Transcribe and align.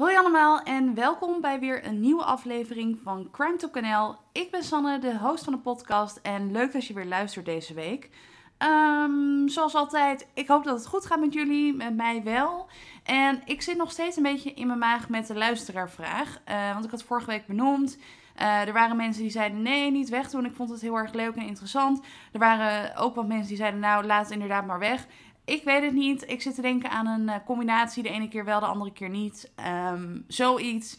Hoi 0.00 0.16
allemaal 0.16 0.60
en 0.60 0.94
welkom 0.94 1.40
bij 1.40 1.58
weer 1.58 1.86
een 1.86 2.00
nieuwe 2.00 2.24
aflevering 2.24 2.98
van 3.02 3.28
Crime 3.30 3.56
Talk 3.56 3.72
Kanaal. 3.72 4.20
Ik 4.32 4.50
ben 4.50 4.62
Sanne, 4.62 4.98
de 4.98 5.18
host 5.18 5.44
van 5.44 5.52
de 5.52 5.58
podcast 5.58 6.16
en 6.22 6.52
leuk 6.52 6.72
dat 6.72 6.86
je 6.86 6.94
weer 6.94 7.06
luistert 7.06 7.44
deze 7.44 7.74
week. 7.74 8.10
Ehm, 8.58 9.48
zoals 9.48 9.74
altijd, 9.74 10.26
ik 10.34 10.48
hoop 10.48 10.64
dat 10.64 10.78
het 10.78 10.86
goed 10.86 11.06
gaat 11.06 11.20
met 11.20 11.32
jullie, 11.32 11.74
met 11.74 11.96
mij 11.96 12.22
wel. 12.22 12.68
En 13.04 13.42
ik 13.44 13.62
zit 13.62 13.76
nog 13.76 13.90
steeds 13.90 14.16
een 14.16 14.22
beetje 14.22 14.54
in 14.54 14.66
mijn 14.66 14.78
maag 14.78 15.08
met 15.08 15.26
de 15.26 15.34
luisteraarvraag, 15.34 16.40
uh, 16.48 16.72
want 16.72 16.84
ik 16.84 16.90
had 16.90 17.02
vorige 17.02 17.30
week 17.30 17.46
benoemd. 17.46 17.98
Uh, 18.40 18.66
er 18.66 18.72
waren 18.72 18.96
mensen 18.96 19.22
die 19.22 19.30
zeiden 19.30 19.62
nee, 19.62 19.90
niet 19.90 20.08
wegdoen. 20.08 20.44
Ik 20.44 20.54
vond 20.54 20.70
het 20.70 20.80
heel 20.80 20.96
erg 20.96 21.12
leuk 21.12 21.36
en 21.36 21.46
interessant. 21.46 22.00
Er 22.32 22.38
waren 22.38 22.96
ook 22.96 23.14
wat 23.14 23.26
mensen 23.26 23.48
die 23.48 23.56
zeiden 23.56 23.80
nou, 23.80 24.04
laat 24.04 24.22
het 24.22 24.32
inderdaad 24.32 24.66
maar 24.66 24.78
weg. 24.78 25.06
Ik 25.50 25.64
weet 25.64 25.82
het 25.82 25.92
niet. 25.92 26.30
Ik 26.30 26.42
zit 26.42 26.54
te 26.54 26.62
denken 26.62 26.90
aan 26.90 27.06
een 27.06 27.28
uh, 27.28 27.34
combinatie. 27.44 28.02
De 28.02 28.08
ene 28.08 28.28
keer 28.28 28.44
wel, 28.44 28.60
de 28.60 28.66
andere 28.66 28.92
keer 28.92 29.08
niet. 29.08 29.52
Um, 29.92 30.24
zoiets. 30.28 30.98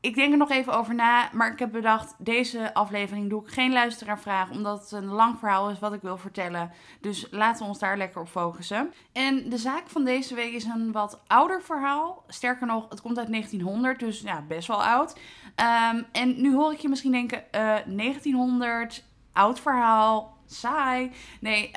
Ik 0.00 0.14
denk 0.14 0.32
er 0.32 0.38
nog 0.38 0.50
even 0.50 0.72
over 0.72 0.94
na. 0.94 1.30
Maar 1.32 1.52
ik 1.52 1.58
heb 1.58 1.72
bedacht, 1.72 2.14
deze 2.18 2.74
aflevering 2.74 3.30
doe 3.30 3.42
ik 3.42 3.48
geen 3.48 3.72
luisteraarvraag. 3.72 4.50
Omdat 4.50 4.80
het 4.80 4.92
een 4.92 5.06
lang 5.08 5.38
verhaal 5.38 5.70
is 5.70 5.78
wat 5.78 5.92
ik 5.92 6.02
wil 6.02 6.16
vertellen. 6.16 6.70
Dus 7.00 7.26
laten 7.30 7.62
we 7.62 7.68
ons 7.68 7.78
daar 7.78 7.96
lekker 7.96 8.20
op 8.20 8.28
focussen. 8.28 8.92
En 9.12 9.48
de 9.48 9.58
zaak 9.58 9.88
van 9.88 10.04
deze 10.04 10.34
week 10.34 10.52
is 10.52 10.64
een 10.64 10.92
wat 10.92 11.20
ouder 11.26 11.62
verhaal. 11.62 12.24
Sterker 12.28 12.66
nog, 12.66 12.88
het 12.88 13.00
komt 13.00 13.18
uit 13.18 13.28
1900. 13.28 13.98
Dus 13.98 14.20
ja, 14.20 14.42
best 14.48 14.68
wel 14.68 14.84
oud. 14.84 15.18
Um, 15.92 16.06
en 16.12 16.40
nu 16.40 16.54
hoor 16.54 16.72
ik 16.72 16.78
je 16.78 16.88
misschien 16.88 17.12
denken, 17.12 17.38
uh, 17.38 17.76
1900, 17.86 19.04
oud 19.32 19.60
verhaal, 19.60 20.36
saai. 20.46 21.10
Nee, 21.40 21.70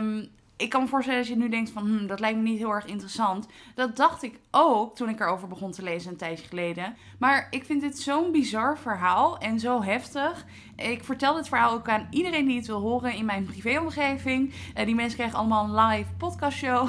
um, 0.00 0.32
ik 0.64 0.70
kan 0.70 0.82
me 0.82 0.88
voorstellen 0.88 1.20
dat 1.20 1.28
je 1.28 1.36
nu 1.36 1.48
denkt 1.48 1.70
van, 1.70 1.86
hm, 1.86 2.06
dat 2.06 2.20
lijkt 2.20 2.36
me 2.36 2.42
niet 2.42 2.58
heel 2.58 2.70
erg 2.70 2.86
interessant. 2.86 3.46
Dat 3.74 3.96
dacht 3.96 4.22
ik 4.22 4.40
ook 4.50 4.96
toen 4.96 5.08
ik 5.08 5.20
erover 5.20 5.48
begon 5.48 5.70
te 5.70 5.82
lezen 5.82 6.10
een 6.10 6.16
tijdje 6.16 6.46
geleden. 6.46 6.96
Maar 7.18 7.46
ik 7.50 7.64
vind 7.64 7.80
dit 7.80 7.98
zo'n 7.98 8.32
bizar 8.32 8.78
verhaal 8.78 9.38
en 9.38 9.60
zo 9.60 9.82
heftig. 9.82 10.44
Ik 10.76 11.04
vertel 11.04 11.34
dit 11.34 11.48
verhaal 11.48 11.72
ook 11.72 11.88
aan 11.88 12.06
iedereen 12.10 12.46
die 12.46 12.56
het 12.56 12.66
wil 12.66 12.80
horen 12.80 13.14
in 13.14 13.24
mijn 13.24 13.44
privéomgeving. 13.44 14.54
Uh, 14.78 14.84
die 14.84 14.94
mensen 14.94 15.18
krijgen 15.18 15.38
allemaal 15.38 15.64
een 15.64 15.86
live 15.86 16.10
podcastshow. 16.18 16.88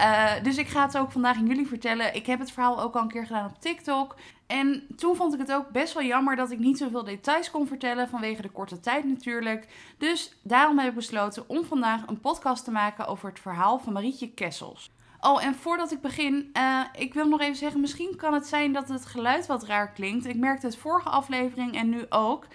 Uh, 0.00 0.30
dus 0.42 0.56
ik 0.56 0.68
ga 0.68 0.82
het 0.82 0.98
ook 0.98 1.12
vandaag 1.12 1.36
aan 1.36 1.46
jullie 1.46 1.66
vertellen. 1.66 2.14
Ik 2.14 2.26
heb 2.26 2.38
het 2.38 2.52
verhaal 2.52 2.82
ook 2.82 2.94
al 2.94 3.02
een 3.02 3.08
keer 3.08 3.26
gedaan 3.26 3.50
op 3.50 3.60
TikTok. 3.60 4.16
En 4.46 4.86
toen 4.96 5.16
vond 5.16 5.34
ik 5.34 5.40
het 5.40 5.52
ook 5.52 5.70
best 5.70 5.94
wel 5.94 6.02
jammer 6.02 6.36
dat 6.36 6.50
ik 6.50 6.58
niet 6.58 6.78
zoveel 6.78 7.04
details 7.04 7.50
kon 7.50 7.66
vertellen 7.66 8.08
vanwege 8.08 8.42
de 8.42 8.50
korte 8.50 8.80
tijd 8.80 9.04
natuurlijk. 9.04 9.66
Dus 9.98 10.36
daarom 10.42 10.78
heb 10.78 10.88
ik 10.88 10.94
besloten 10.94 11.48
om 11.48 11.64
vandaag 11.64 12.06
een 12.06 12.20
podcast 12.20 12.64
te 12.64 12.70
maken 12.70 13.06
over 13.06 13.28
het 13.28 13.40
verhaal 13.40 13.78
van 13.78 13.92
Marietje 13.92 14.30
Kessels. 14.30 14.90
Oh, 15.20 15.44
en 15.44 15.54
voordat 15.54 15.92
ik 15.92 16.00
begin, 16.00 16.50
uh, 16.52 16.80
ik 16.92 17.14
wil 17.14 17.28
nog 17.28 17.40
even 17.40 17.56
zeggen, 17.56 17.80
misschien 17.80 18.16
kan 18.16 18.34
het 18.34 18.46
zijn 18.46 18.72
dat 18.72 18.88
het 18.88 19.06
geluid 19.06 19.46
wat 19.46 19.64
raar 19.64 19.92
klinkt. 19.92 20.26
Ik 20.26 20.36
merkte 20.36 20.66
het 20.66 20.76
vorige 20.76 21.08
aflevering 21.08 21.76
en 21.76 21.88
nu 21.88 22.06
ook. 22.08 22.46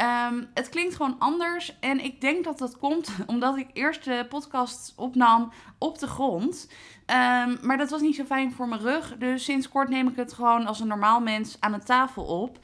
Um, 0.00 0.50
het 0.54 0.68
klinkt 0.68 0.94
gewoon 0.94 1.16
anders. 1.18 1.78
En 1.80 2.04
ik 2.04 2.20
denk 2.20 2.44
dat 2.44 2.58
dat 2.58 2.78
komt 2.78 3.10
omdat 3.26 3.56
ik 3.56 3.68
eerst 3.72 4.04
de 4.04 4.26
podcast 4.28 4.92
opnam 4.96 5.52
op 5.78 5.98
de 5.98 6.06
grond. 6.06 6.68
Um, 7.06 7.58
maar 7.62 7.76
dat 7.76 7.90
was 7.90 8.00
niet 8.00 8.16
zo 8.16 8.24
fijn 8.24 8.52
voor 8.52 8.68
mijn 8.68 8.80
rug. 8.80 9.16
Dus 9.18 9.44
sinds 9.44 9.68
kort 9.68 9.88
neem 9.88 10.08
ik 10.08 10.16
het 10.16 10.32
gewoon 10.32 10.66
als 10.66 10.80
een 10.80 10.86
normaal 10.86 11.20
mens 11.20 11.56
aan 11.60 11.72
een 11.72 11.84
tafel 11.84 12.24
op. 12.24 12.58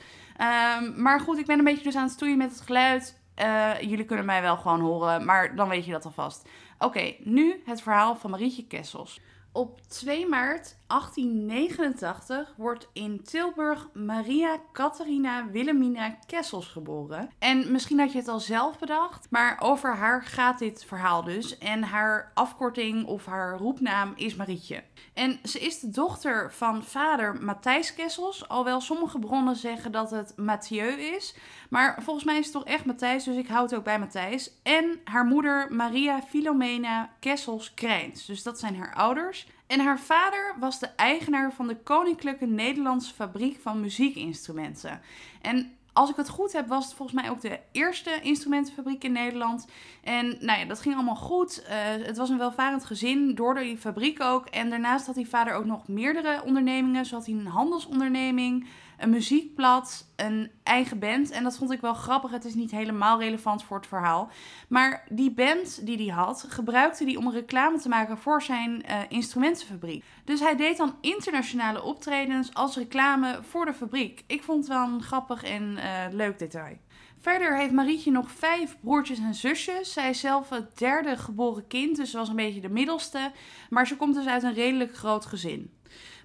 Um, 0.78 1.03
maar 1.03 1.20
goed, 1.20 1.39
ik 1.39 1.47
ben 1.47 1.59
een 1.59 1.64
beetje 1.64 1.84
dus 1.84 1.97
aan 1.97 2.03
het 2.03 2.12
stoeien 2.12 2.39
met 2.39 2.50
het 2.50 2.61
geluid. 2.61 3.19
Uh, 3.42 3.81
jullie 3.81 4.05
kunnen 4.05 4.25
mij 4.25 4.42
wel 4.42 4.56
gewoon 4.56 4.81
horen, 4.81 5.25
maar 5.25 5.56
dan 5.56 5.69
weet 5.69 5.84
je 5.84 5.92
dat 5.92 6.05
alvast. 6.05 6.48
Oké, 6.78 7.15
nu 7.19 7.62
het 7.65 7.83
verhaal 7.83 8.17
van 8.17 8.31
Marietje 8.31 8.67
Kessels. 8.67 9.20
Op 9.53 9.81
2 9.89 10.29
maart 10.29 10.77
1889 10.87 12.55
wordt 12.56 12.89
in 12.93 13.23
Tilburg 13.23 13.89
Maria 13.93 14.61
Catharina 14.73 15.47
Wilhelmina 15.51 16.19
Kessels 16.27 16.67
geboren. 16.67 17.31
En 17.39 17.73
misschien 17.73 17.98
had 17.98 18.12
je 18.12 18.19
het 18.19 18.28
al 18.28 18.41
zelf 18.41 18.78
bedacht, 18.78 19.27
maar 19.31 19.61
over 19.61 19.97
haar 19.97 20.23
gaat 20.23 20.59
dit 20.59 20.84
verhaal 20.84 21.25
dus. 21.25 21.59
En 21.59 21.83
haar 21.83 22.31
afkorting 22.34 23.06
of 23.06 23.27
haar 23.27 23.56
roepnaam 23.56 24.12
is 24.16 24.34
Marietje. 24.34 24.83
En 25.15 25.39
ze 25.44 25.59
is 25.60 25.81
de 25.81 25.91
dochter 25.91 26.53
van 26.53 26.84
vader 26.84 27.43
Matthijs 27.43 27.94
Kessels, 27.94 28.49
alhoewel 28.49 28.81
sommige 28.81 29.19
bronnen 29.19 29.56
zeggen 29.56 29.93
dat 29.93 30.10
het 30.10 30.33
Mathieu 30.37 30.93
is. 31.00 31.34
Maar 31.70 32.03
volgens 32.03 32.25
mij 32.25 32.38
is 32.38 32.44
het 32.44 32.53
toch 32.53 32.64
echt 32.64 32.84
Matthijs, 32.84 33.25
dus 33.25 33.36
ik 33.36 33.48
houd 33.48 33.70
het 33.70 33.78
ook 33.78 33.84
bij 33.84 33.98
Matthijs. 33.98 34.50
En 34.62 35.00
haar 35.04 35.25
moeder 35.25 35.66
Maria 35.72 36.22
Filomena 36.22 37.10
Kessels 37.20 37.75
Krijns. 37.75 38.26
Dus 38.26 38.42
dat 38.42 38.58
zijn 38.58 38.76
haar 38.76 38.94
ouders. 38.94 39.47
En 39.66 39.80
haar 39.80 40.00
vader 40.00 40.54
was 40.59 40.78
de 40.78 40.86
eigenaar 40.86 41.53
van 41.53 41.66
de 41.66 41.76
Koninklijke 41.76 42.47
Nederlandse 42.47 43.14
Fabriek 43.14 43.60
van 43.60 43.80
Muziekinstrumenten. 43.80 45.00
En 45.42 45.75
als 45.92 46.10
ik 46.10 46.16
het 46.16 46.28
goed 46.28 46.53
heb, 46.53 46.69
was 46.69 46.84
het 46.84 46.94
volgens 46.94 47.20
mij 47.20 47.30
ook 47.30 47.41
de 47.41 47.59
eerste 47.72 48.20
instrumentenfabriek 48.22 49.04
in 49.04 49.12
Nederland. 49.12 49.66
En 50.03 50.36
nou 50.41 50.59
ja, 50.59 50.64
dat 50.64 50.80
ging 50.80 50.94
allemaal 50.94 51.16
goed. 51.16 51.62
Uh, 51.62 52.06
het 52.06 52.16
was 52.16 52.28
een 52.28 52.38
welvarend 52.38 52.84
gezin 52.84 53.34
door 53.34 53.54
die 53.54 53.76
fabriek 53.76 54.22
ook. 54.22 54.47
En 54.47 54.70
daarnaast 54.70 55.06
had 55.06 55.14
die 55.14 55.28
vader 55.28 55.54
ook 55.54 55.64
nog 55.64 55.88
meerdere 55.88 56.42
ondernemingen. 56.44 57.04
Zo 57.04 57.14
had 57.14 57.26
hij 57.26 57.34
een 57.34 57.47
handelsonderneming, 57.47 58.66
een 59.00 59.11
muziekblad, 59.11 60.06
een 60.16 60.50
eigen 60.62 60.99
band. 60.99 61.31
En 61.31 61.43
dat 61.43 61.56
vond 61.56 61.71
ik 61.71 61.81
wel 61.81 61.94
grappig. 61.94 62.31
Het 62.31 62.44
is 62.44 62.55
niet 62.55 62.71
helemaal 62.71 63.21
relevant 63.21 63.65
voor 63.65 63.77
het 63.77 63.87
verhaal. 63.87 64.31
Maar 64.69 65.05
die 65.09 65.31
band 65.31 65.87
die 65.87 65.97
hij 65.97 66.15
had, 66.15 66.44
gebruikte 66.49 67.05
hij 67.05 67.16
om 67.16 67.31
reclame 67.31 67.78
te 67.78 67.89
maken 67.89 68.19
voor 68.19 68.43
zijn 68.43 68.71
uh, 68.71 68.99
instrumentenfabriek. 69.09 70.05
Dus 70.25 70.41
hij 70.41 70.56
deed 70.56 70.77
dan 70.77 70.94
internationale 71.00 71.83
optredens 71.83 72.55
als 72.55 72.77
reclame 72.77 73.39
voor 73.43 73.65
de 73.65 73.75
fabriek. 73.75 74.25
Ik 74.27 74.43
vond 74.43 74.59
het 74.59 74.69
wel 74.69 74.87
een 74.87 75.03
grappig 75.03 75.43
en 75.43 75.62
uh, 75.77 75.83
leuk 76.10 76.39
detail. 76.39 76.77
Verder 77.21 77.56
heeft 77.56 77.72
Marietje 77.72 78.10
nog 78.10 78.31
vijf 78.31 78.77
broertjes 78.81 79.19
en 79.19 79.34
zusjes. 79.34 79.93
Zij 79.93 80.10
is 80.10 80.21
zelf 80.21 80.49
het 80.49 80.78
derde 80.78 81.16
geboren 81.16 81.66
kind, 81.66 81.97
dus 81.97 82.10
ze 82.10 82.16
was 82.16 82.28
een 82.28 82.37
beetje 82.37 82.60
de 82.60 82.69
middelste. 82.69 83.33
Maar 83.71 83.87
ze 83.87 83.97
komt 83.97 84.15
dus 84.15 84.27
uit 84.27 84.43
een 84.43 84.55
redelijk 84.55 84.97
groot 84.97 85.27
gezin. 85.27 85.71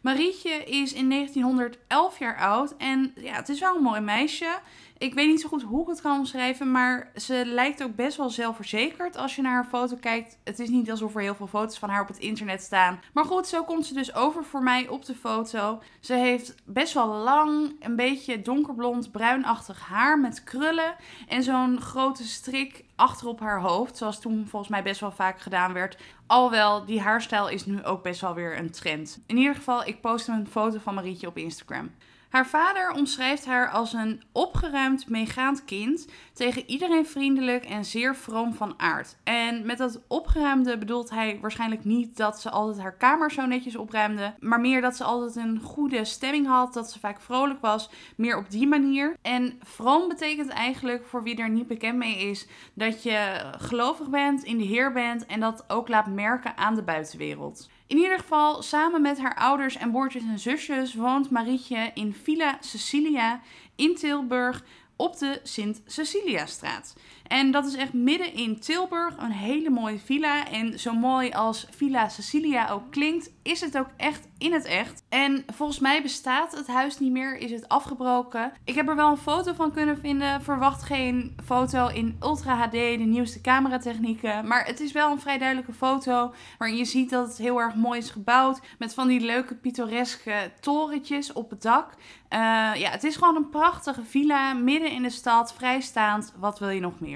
Marietje 0.05 0.63
is 0.63 0.93
in 0.93 1.09
1911 1.09 2.19
jaar 2.19 2.37
oud 2.37 2.75
en 2.77 3.13
ja, 3.15 3.33
het 3.33 3.49
is 3.49 3.59
wel 3.59 3.75
een 3.75 3.81
mooi 3.81 4.01
meisje. 4.01 4.59
Ik 4.97 5.13
weet 5.13 5.27
niet 5.27 5.41
zo 5.41 5.47
goed 5.47 5.61
hoe 5.61 5.81
ik 5.81 5.87
het 5.87 6.01
kan 6.01 6.17
omschrijven, 6.17 6.71
maar 6.71 7.11
ze 7.15 7.43
lijkt 7.45 7.83
ook 7.83 7.95
best 7.95 8.17
wel 8.17 8.29
zelfverzekerd 8.29 9.17
als 9.17 9.35
je 9.35 9.41
naar 9.41 9.53
haar 9.53 9.65
foto 9.65 9.95
kijkt. 9.99 10.37
Het 10.43 10.59
is 10.59 10.69
niet 10.69 10.91
alsof 10.91 11.15
er 11.15 11.21
heel 11.21 11.35
veel 11.35 11.47
foto's 11.47 11.77
van 11.77 11.89
haar 11.89 12.01
op 12.01 12.07
het 12.07 12.17
internet 12.17 12.61
staan. 12.61 12.99
Maar 13.13 13.25
goed, 13.25 13.47
zo 13.47 13.63
komt 13.63 13.85
ze 13.85 13.93
dus 13.93 14.15
over 14.15 14.43
voor 14.43 14.63
mij 14.63 14.87
op 14.87 15.05
de 15.05 15.15
foto. 15.15 15.81
Ze 15.99 16.13
heeft 16.13 16.55
best 16.65 16.93
wel 16.93 17.07
lang, 17.07 17.75
een 17.79 17.95
beetje 17.95 18.41
donkerblond, 18.41 19.11
bruinachtig 19.11 19.79
haar 19.79 20.19
met 20.19 20.43
krullen 20.43 20.95
en 21.27 21.43
zo'n 21.43 21.81
grote 21.81 22.23
strik 22.23 22.85
achter 22.95 23.27
op 23.27 23.39
haar 23.39 23.61
hoofd, 23.61 23.97
zoals 23.97 24.19
toen 24.19 24.47
volgens 24.47 24.71
mij 24.71 24.83
best 24.83 24.99
wel 24.99 25.11
vaak 25.11 25.39
gedaan 25.39 25.73
werd. 25.73 25.97
Alhoewel, 26.27 26.85
die 26.85 27.01
haarstijl 27.01 27.49
is 27.49 27.65
nu 27.65 27.83
ook 27.83 28.03
best 28.03 28.21
wel 28.21 28.33
weer 28.33 28.57
een 28.57 28.71
trend. 28.71 29.19
In 29.25 29.37
ieder 29.37 29.55
geval, 29.55 29.85
ik 29.85 30.01
post 30.01 30.27
een 30.27 30.47
foto 30.47 30.79
van 30.79 30.93
Marietje 30.93 31.27
op 31.27 31.37
Instagram. 31.37 31.91
Haar 32.35 32.47
vader 32.47 32.91
omschrijft 32.91 33.45
haar 33.45 33.69
als 33.69 33.93
een 33.93 34.21
opgeruimd, 34.31 35.09
meegaand 35.09 35.65
kind, 35.65 36.07
tegen 36.33 36.69
iedereen 36.69 37.05
vriendelijk 37.05 37.65
en 37.65 37.85
zeer 37.85 38.15
vroom 38.15 38.53
van 38.53 38.73
aard. 38.77 39.17
En 39.23 39.65
met 39.65 39.77
dat 39.77 40.01
opgeruimde 40.07 40.77
bedoelt 40.77 41.09
hij 41.09 41.37
waarschijnlijk 41.41 41.85
niet 41.85 42.17
dat 42.17 42.41
ze 42.41 42.49
altijd 42.49 42.79
haar 42.79 42.97
kamer 42.97 43.31
zo 43.31 43.45
netjes 43.45 43.75
opruimde, 43.75 44.33
maar 44.39 44.59
meer 44.59 44.81
dat 44.81 44.95
ze 44.95 45.03
altijd 45.03 45.35
een 45.35 45.59
goede 45.59 46.05
stemming 46.05 46.47
had, 46.47 46.73
dat 46.73 46.91
ze 46.91 46.99
vaak 46.99 47.21
vrolijk 47.21 47.61
was, 47.61 47.89
meer 48.15 48.37
op 48.37 48.49
die 48.49 48.67
manier. 48.67 49.15
En 49.21 49.59
vroom 49.63 50.07
betekent 50.07 50.49
eigenlijk, 50.49 51.05
voor 51.05 51.23
wie 51.23 51.37
er 51.37 51.49
niet 51.49 51.67
bekend 51.67 51.97
mee 51.97 52.17
is, 52.17 52.47
dat 52.73 53.03
je 53.03 53.51
gelovig 53.57 54.09
bent, 54.09 54.43
in 54.43 54.57
de 54.57 54.63
Heer 54.63 54.91
bent 54.91 55.25
en 55.25 55.39
dat 55.39 55.63
ook 55.67 55.87
laat 55.87 56.07
merken 56.07 56.57
aan 56.57 56.75
de 56.75 56.83
buitenwereld. 56.83 57.69
In 57.87 57.97
ieder 57.97 58.19
geval, 58.19 58.61
samen 58.61 59.01
met 59.01 59.19
haar 59.19 59.35
ouders 59.35 59.77
en 59.77 59.91
broertjes 59.91 60.23
en 60.23 60.39
zusjes 60.39 60.93
woont 60.93 61.29
Marietje 61.29 61.91
in 61.93 62.13
Villa 62.13 62.57
Cecilia 62.61 63.41
in 63.75 63.95
Tilburg 63.95 64.63
op 64.95 65.17
de 65.19 65.39
Sint-Cecilia-straat. 65.43 66.95
En 67.27 67.51
dat 67.51 67.65
is 67.65 67.75
echt 67.75 67.93
midden 67.93 68.33
in 68.33 68.59
Tilburg, 68.59 69.17
een 69.17 69.31
hele 69.31 69.69
mooie 69.69 69.99
villa. 69.99 70.47
En 70.47 70.79
zo 70.79 70.93
mooi 70.93 71.31
als 71.31 71.67
Villa 71.69 72.09
Cecilia 72.09 72.69
ook 72.69 72.91
klinkt, 72.91 73.31
is 73.43 73.61
het 73.61 73.77
ook 73.77 73.89
echt 73.97 74.27
in 74.37 74.53
het 74.53 74.65
echt. 74.65 75.03
En 75.09 75.45
volgens 75.53 75.79
mij 75.79 76.01
bestaat 76.01 76.57
het 76.57 76.67
huis 76.67 76.99
niet 76.99 77.11
meer, 77.11 77.37
is 77.37 77.51
het 77.51 77.67
afgebroken. 77.67 78.51
Ik 78.63 78.75
heb 78.75 78.89
er 78.89 78.95
wel 78.95 79.09
een 79.09 79.17
foto 79.17 79.53
van 79.53 79.71
kunnen 79.71 79.99
vinden. 79.99 80.41
Verwacht 80.41 80.83
geen 80.83 81.35
foto 81.45 81.87
in 81.87 82.17
Ultra 82.21 82.55
HD, 82.55 82.71
de 82.71 83.05
nieuwste 83.07 83.41
cameratechnieken. 83.41 84.47
Maar 84.47 84.65
het 84.65 84.79
is 84.79 84.91
wel 84.91 85.11
een 85.11 85.19
vrij 85.19 85.37
duidelijke 85.37 85.73
foto 85.73 86.33
waarin 86.57 86.77
je 86.77 86.85
ziet 86.85 87.09
dat 87.09 87.27
het 87.27 87.37
heel 87.37 87.61
erg 87.61 87.75
mooi 87.75 87.99
is 87.99 88.09
gebouwd. 88.09 88.59
Met 88.77 88.93
van 88.93 89.07
die 89.07 89.19
leuke 89.19 89.55
pittoreske 89.55 90.51
torentjes 90.59 91.33
op 91.33 91.49
het 91.49 91.61
dak. 91.61 91.93
Uh, 91.95 92.39
ja, 92.75 92.89
het 92.89 93.03
is 93.03 93.15
gewoon 93.15 93.35
een 93.35 93.49
prachtige 93.49 94.03
villa 94.03 94.53
midden 94.53 94.91
in 94.91 95.03
de 95.03 95.09
stad, 95.09 95.53
vrijstaand. 95.53 96.33
Wat 96.37 96.59
wil 96.59 96.69
je 96.69 96.79
nog 96.79 96.99
meer? 96.99 97.14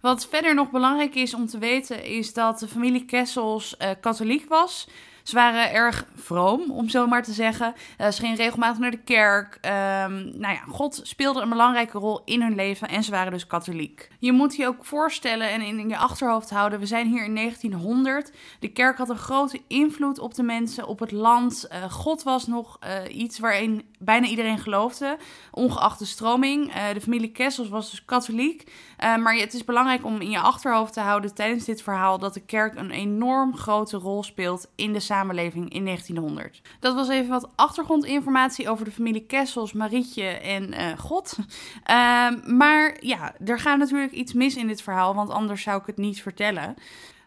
Wat 0.00 0.26
verder 0.26 0.54
nog 0.54 0.70
belangrijk 0.70 1.14
is 1.14 1.34
om 1.34 1.46
te 1.46 1.58
weten, 1.58 2.04
is 2.04 2.32
dat 2.32 2.58
de 2.58 2.68
familie 2.68 3.04
Kessels 3.04 3.74
uh, 3.78 3.90
katholiek 4.00 4.48
was. 4.48 4.88
Ze 5.22 5.34
waren 5.34 5.72
erg 5.72 6.06
vroom, 6.14 6.70
om 6.70 6.88
zo 6.88 7.06
maar 7.06 7.22
te 7.22 7.32
zeggen. 7.32 7.74
Uh, 8.00 8.08
ze 8.08 8.20
gingen 8.20 8.36
regelmatig 8.36 8.78
naar 8.78 8.90
de 8.90 9.02
kerk. 9.04 9.54
Um, 9.54 9.70
nou 10.38 10.54
ja, 10.54 10.60
God 10.68 11.00
speelde 11.02 11.40
een 11.40 11.48
belangrijke 11.48 11.98
rol 11.98 12.22
in 12.24 12.42
hun 12.42 12.54
leven 12.54 12.88
en 12.88 13.02
ze 13.02 13.10
waren 13.10 13.32
dus 13.32 13.46
katholiek. 13.46 14.08
Je 14.18 14.32
moet 14.32 14.56
je 14.56 14.66
ook 14.66 14.84
voorstellen 14.84 15.50
en 15.50 15.60
in 15.60 15.88
je 15.88 15.96
achterhoofd 15.96 16.50
houden, 16.50 16.78
we 16.78 16.86
zijn 16.86 17.06
hier 17.06 17.24
in 17.24 17.34
1900. 17.34 18.32
De 18.60 18.68
kerk 18.68 18.96
had 18.96 19.08
een 19.08 19.16
grote 19.16 19.60
invloed 19.66 20.18
op 20.18 20.34
de 20.34 20.42
mensen, 20.42 20.86
op 20.86 20.98
het 20.98 21.12
land. 21.12 21.68
Uh, 21.72 21.90
God 21.90 22.22
was 22.22 22.46
nog 22.46 22.78
iets 23.08 23.38
waarin 23.38 23.84
bijna 23.98 24.26
iedereen 24.26 24.58
geloofde, 24.58 25.18
ongeacht 25.50 25.98
de 25.98 26.04
stroming. 26.04 26.72
de 26.92 27.00
familie 27.00 27.32
Kessels 27.32 27.68
was 27.68 27.90
dus 27.90 28.04
katholiek. 28.04 28.72
maar 28.98 29.34
het 29.34 29.54
is 29.54 29.64
belangrijk 29.64 30.04
om 30.04 30.20
in 30.20 30.30
je 30.30 30.40
achterhoofd 30.40 30.92
te 30.92 31.00
houden 31.00 31.34
tijdens 31.34 31.64
dit 31.64 31.82
verhaal 31.82 32.18
dat 32.18 32.34
de 32.34 32.40
kerk 32.40 32.76
een 32.76 32.90
enorm 32.90 33.56
grote 33.56 33.96
rol 33.96 34.22
speelt 34.22 34.68
in 34.74 34.92
de 34.92 35.00
samenleving 35.00 35.72
in 35.72 35.84
1900. 35.84 36.60
Dat 36.80 36.94
was 36.94 37.08
even 37.08 37.28
wat 37.28 37.48
achtergrondinformatie 37.54 38.70
over 38.70 38.84
de 38.84 38.90
familie 38.90 39.26
Kessels, 39.26 39.72
Marietje 39.72 40.24
en 40.24 40.74
uh, 40.74 40.98
God. 40.98 41.36
Uh, 41.38 41.46
maar 42.44 42.96
ja, 43.00 43.34
er 43.44 43.58
gaat 43.58 43.78
natuurlijk 43.78 44.12
iets 44.12 44.32
mis 44.32 44.56
in 44.56 44.66
dit 44.66 44.82
verhaal, 44.82 45.14
want 45.14 45.30
anders 45.30 45.62
zou 45.62 45.80
ik 45.80 45.86
het 45.86 45.96
niet 45.96 46.22
vertellen. 46.22 46.74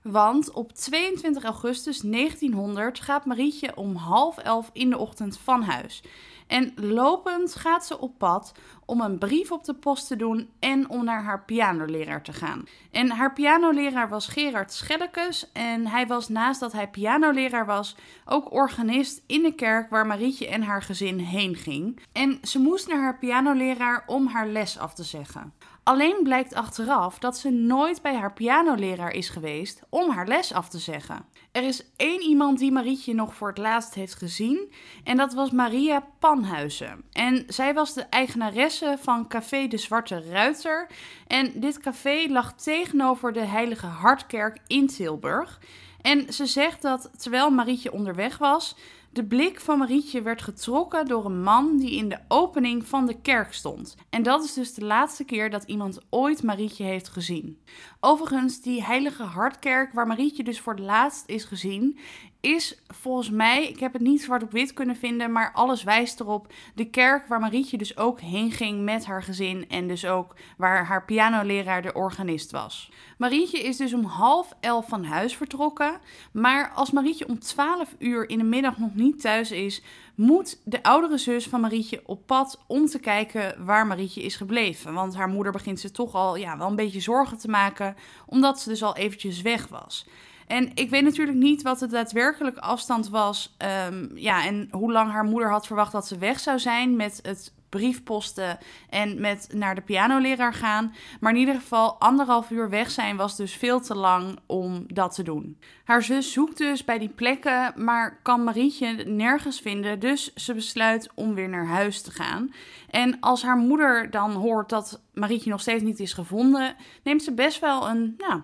Want 0.01 0.51
op 0.51 0.73
22 0.73 1.43
augustus 1.43 1.99
1900 1.99 2.99
gaat 2.99 3.25
Marietje 3.25 3.75
om 3.75 3.95
half 3.95 4.37
elf 4.37 4.69
in 4.73 4.89
de 4.89 4.97
ochtend 4.97 5.39
van 5.43 5.63
huis. 5.63 6.01
En 6.49 6.73
lopend 6.75 7.55
gaat 7.55 7.85
ze 7.85 7.99
op 7.99 8.17
pad 8.17 8.51
om 8.85 9.01
een 9.01 9.17
brief 9.17 9.51
op 9.51 9.63
de 9.63 9.73
post 9.73 10.07
te 10.07 10.15
doen 10.15 10.49
en 10.59 10.89
om 10.89 11.03
naar 11.03 11.23
haar 11.23 11.43
pianoleraar 11.45 12.23
te 12.23 12.33
gaan. 12.33 12.63
En 12.91 13.09
haar 13.09 13.33
pianoleraar 13.33 14.09
was 14.09 14.27
Gerard 14.27 14.73
Schellekes 14.73 15.51
en 15.51 15.87
hij 15.87 16.07
was 16.07 16.29
naast 16.29 16.59
dat 16.59 16.71
hij 16.71 16.89
pianoleraar 16.89 17.65
was 17.65 17.95
ook 18.25 18.53
organist 18.53 19.23
in 19.27 19.41
de 19.41 19.55
kerk 19.55 19.89
waar 19.89 20.05
Marietje 20.05 20.47
en 20.47 20.61
haar 20.61 20.81
gezin 20.81 21.19
heen 21.19 21.55
ging. 21.55 21.99
En 22.11 22.39
ze 22.41 22.59
moest 22.59 22.87
naar 22.87 23.01
haar 23.01 23.17
pianoleraar 23.17 24.03
om 24.07 24.27
haar 24.27 24.47
les 24.47 24.77
af 24.77 24.93
te 24.93 25.03
zeggen. 25.03 25.53
Alleen 25.89 26.19
blijkt 26.23 26.53
achteraf 26.53 27.19
dat 27.19 27.37
ze 27.37 27.49
nooit 27.49 28.01
bij 28.01 28.15
haar 28.15 28.33
pianoleraar 28.33 29.11
is 29.11 29.29
geweest 29.29 29.81
om 29.89 30.09
haar 30.09 30.27
les 30.27 30.53
af 30.53 30.69
te 30.69 30.77
zeggen. 30.77 31.25
Er 31.51 31.63
is 31.63 31.83
één 31.95 32.21
iemand 32.21 32.59
die 32.59 32.71
Marietje 32.71 33.13
nog 33.13 33.35
voor 33.35 33.47
het 33.47 33.57
laatst 33.57 33.93
heeft 33.93 34.15
gezien 34.15 34.73
en 35.03 35.17
dat 35.17 35.33
was 35.33 35.51
Maria 35.51 36.03
Panhuizen. 36.19 37.03
En 37.11 37.43
zij 37.47 37.73
was 37.73 37.93
de 37.93 38.01
eigenaresse 38.01 38.97
van 38.99 39.27
Café 39.27 39.67
de 39.67 39.77
Zwarte 39.77 40.23
Ruiter 40.31 40.87
en 41.27 41.51
dit 41.55 41.79
café 41.79 42.25
lag 42.27 42.53
tegenover 42.53 43.33
de 43.33 43.45
Heilige 43.45 43.85
Hartkerk 43.85 44.59
in 44.67 44.87
Tilburg. 44.87 45.59
En 46.01 46.33
ze 46.33 46.45
zegt 46.45 46.81
dat 46.81 47.09
terwijl 47.17 47.49
Marietje 47.49 47.91
onderweg 47.91 48.37
was, 48.37 48.75
de 49.11 49.25
blik 49.25 49.59
van 49.59 49.77
Marietje 49.77 50.21
werd 50.21 50.41
getrokken 50.41 51.05
door 51.05 51.25
een 51.25 51.41
man 51.43 51.77
die 51.77 51.95
in 51.95 52.09
de 52.09 52.19
opening 52.27 52.87
van 52.87 53.05
de 53.05 53.21
kerk 53.21 53.53
stond. 53.53 53.95
En 54.09 54.23
dat 54.23 54.43
is 54.43 54.53
dus 54.53 54.73
de 54.73 54.85
laatste 54.85 55.23
keer 55.23 55.49
dat 55.49 55.63
iemand 55.63 55.99
ooit 56.09 56.43
Marietje 56.43 56.83
heeft 56.83 57.07
gezien. 57.07 57.59
Overigens, 57.99 58.61
die 58.61 58.83
heilige 58.83 59.23
hartkerk 59.23 59.93
waar 59.93 60.07
Marietje 60.07 60.43
dus 60.43 60.59
voor 60.59 60.73
het 60.73 60.83
laatst 60.83 61.23
is 61.27 61.43
gezien, 61.43 61.97
is 62.41 62.81
volgens 62.87 63.29
mij, 63.29 63.67
ik 63.67 63.79
heb 63.79 63.93
het 63.93 64.01
niet 64.01 64.21
zwart 64.21 64.43
op 64.43 64.51
wit 64.51 64.73
kunnen 64.73 64.95
vinden, 64.95 65.31
maar 65.31 65.51
alles 65.53 65.83
wijst 65.83 66.19
erop, 66.19 66.53
de 66.75 66.89
kerk 66.89 67.27
waar 67.27 67.39
Marietje 67.39 67.77
dus 67.77 67.97
ook 67.97 68.21
heen 68.21 68.51
ging 68.51 68.83
met 68.83 69.05
haar 69.05 69.23
gezin 69.23 69.69
en 69.69 69.87
dus 69.87 70.05
ook 70.05 70.35
waar 70.57 70.85
haar 70.85 71.05
pianoleraar 71.05 71.81
de 71.81 71.93
organist 71.93 72.51
was. 72.51 72.91
Marietje 73.17 73.59
is 73.59 73.77
dus 73.77 73.93
om 73.93 74.03
half 74.03 74.53
elf 74.59 74.87
van 74.87 75.03
huis 75.03 75.35
vertrokken, 75.35 75.99
maar 76.31 76.71
als 76.71 76.91
Marietje 76.91 77.27
om 77.27 77.39
twaalf 77.39 77.95
uur 77.97 78.29
in 78.29 78.37
de 78.37 78.43
middag 78.43 78.77
nog 78.77 78.95
niet 78.95 79.21
thuis 79.21 79.51
is, 79.51 79.83
moet 80.15 80.61
de 80.63 80.83
oudere 80.83 81.17
zus 81.17 81.47
van 81.47 81.61
Marietje 81.61 82.01
op 82.05 82.25
pad 82.25 82.63
om 82.67 82.85
te 82.85 82.99
kijken 82.99 83.65
waar 83.65 83.87
Marietje 83.87 84.21
is 84.21 84.35
gebleven. 84.35 84.93
Want 84.93 85.15
haar 85.15 85.29
moeder 85.29 85.51
begint 85.51 85.79
ze 85.79 85.91
toch 85.91 86.13
al 86.13 86.35
ja, 86.35 86.57
wel 86.57 86.67
een 86.67 86.75
beetje 86.75 86.99
zorgen 86.99 87.37
te 87.37 87.47
maken, 87.47 87.95
omdat 88.25 88.59
ze 88.59 88.69
dus 88.69 88.83
al 88.83 88.95
eventjes 88.95 89.41
weg 89.41 89.67
was. 89.67 90.05
En 90.49 90.71
ik 90.73 90.89
weet 90.89 91.03
natuurlijk 91.03 91.37
niet 91.37 91.61
wat 91.61 91.79
de 91.79 91.87
daadwerkelijke 91.87 92.61
afstand 92.61 93.09
was. 93.09 93.55
Um, 93.87 94.11
ja, 94.15 94.45
en 94.45 94.67
hoe 94.71 94.91
lang 94.91 95.11
haar 95.11 95.23
moeder 95.23 95.49
had 95.49 95.67
verwacht 95.67 95.91
dat 95.91 96.07
ze 96.07 96.17
weg 96.17 96.39
zou 96.39 96.59
zijn 96.59 96.95
met 96.95 97.19
het 97.21 97.53
briefposten 97.69 98.57
en 98.89 99.21
met 99.21 99.49
naar 99.53 99.75
de 99.75 99.81
pianoleraar 99.81 100.53
gaan. 100.53 100.93
Maar 101.19 101.31
in 101.31 101.39
ieder 101.39 101.55
geval 101.55 101.99
anderhalf 101.99 102.49
uur 102.49 102.69
weg 102.69 102.91
zijn 102.91 103.17
was 103.17 103.35
dus 103.35 103.53
veel 103.53 103.81
te 103.81 103.95
lang 103.95 104.39
om 104.45 104.83
dat 104.87 105.15
te 105.15 105.23
doen. 105.23 105.59
Haar 105.83 106.03
zus 106.03 106.31
zoekt 106.31 106.57
dus 106.57 106.85
bij 106.85 106.99
die 106.99 107.09
plekken, 107.09 107.73
maar 107.75 108.19
kan 108.21 108.43
Marietje 108.43 109.03
nergens 109.05 109.59
vinden. 109.59 109.99
Dus 109.99 110.33
ze 110.33 110.53
besluit 110.53 111.09
om 111.15 111.33
weer 111.33 111.49
naar 111.49 111.67
huis 111.67 112.01
te 112.01 112.11
gaan. 112.11 112.53
En 112.89 113.19
als 113.19 113.43
haar 113.43 113.57
moeder 113.57 114.11
dan 114.11 114.31
hoort 114.31 114.69
dat 114.69 115.01
Marietje 115.13 115.49
nog 115.49 115.61
steeds 115.61 115.83
niet 115.83 115.99
is 115.99 116.13
gevonden, 116.13 116.75
neemt 117.03 117.23
ze 117.23 117.33
best 117.33 117.59
wel 117.59 117.89
een 117.89 118.15
nou, 118.17 118.41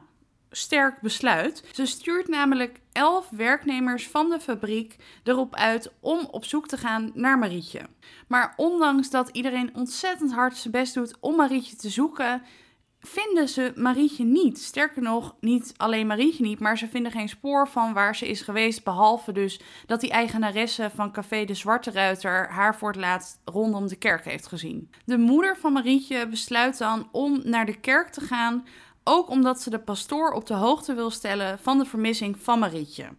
sterk 0.57 1.01
besluit. 1.01 1.63
Ze 1.71 1.85
stuurt 1.85 2.27
namelijk 2.27 2.79
elf 2.91 3.29
werknemers 3.29 4.07
van 4.07 4.29
de 4.29 4.39
fabriek 4.39 4.95
erop 5.23 5.55
uit 5.55 5.91
om 5.99 6.27
op 6.31 6.45
zoek 6.45 6.67
te 6.67 6.77
gaan 6.77 7.11
naar 7.13 7.37
Marietje. 7.37 7.81
Maar 8.27 8.53
ondanks 8.55 9.09
dat 9.09 9.29
iedereen 9.29 9.75
ontzettend 9.75 10.33
hard 10.33 10.57
zijn 10.57 10.73
best 10.73 10.93
doet 10.93 11.15
om 11.19 11.35
Marietje 11.35 11.75
te 11.75 11.89
zoeken, 11.89 12.41
vinden 12.99 13.49
ze 13.49 13.71
Marietje 13.75 14.23
niet. 14.23 14.59
Sterker 14.59 15.01
nog, 15.01 15.35
niet 15.39 15.73
alleen 15.77 16.07
Marietje 16.07 16.43
niet, 16.43 16.59
maar 16.59 16.77
ze 16.77 16.87
vinden 16.87 17.11
geen 17.11 17.29
spoor 17.29 17.67
van 17.67 17.93
waar 17.93 18.15
ze 18.15 18.27
is 18.27 18.41
geweest. 18.41 18.83
Behalve 18.83 19.31
dus 19.31 19.59
dat 19.85 20.01
die 20.01 20.11
eigenaresse 20.11 20.91
van 20.95 21.11
Café 21.11 21.45
de 21.45 21.53
Zwarte 21.53 21.91
Ruiter 21.91 22.49
haar 22.49 22.75
voor 22.75 22.89
het 22.89 22.99
laatst 22.99 23.39
rondom 23.45 23.87
de 23.87 23.95
kerk 23.95 24.25
heeft 24.25 24.47
gezien. 24.47 24.89
De 25.05 25.17
moeder 25.17 25.57
van 25.57 25.73
Marietje 25.73 26.27
besluit 26.27 26.77
dan 26.77 27.09
om 27.11 27.41
naar 27.43 27.65
de 27.65 27.79
kerk 27.79 28.09
te 28.09 28.21
gaan 28.21 28.65
ook 29.07 29.29
omdat 29.29 29.61
ze 29.61 29.69
de 29.69 29.79
pastoor 29.79 30.31
op 30.31 30.45
de 30.45 30.53
hoogte 30.53 30.93
wil 30.93 31.09
stellen 31.09 31.59
van 31.59 31.77
de 31.77 31.85
vermissing 31.85 32.37
van 32.39 32.59
Marietje. 32.59 33.09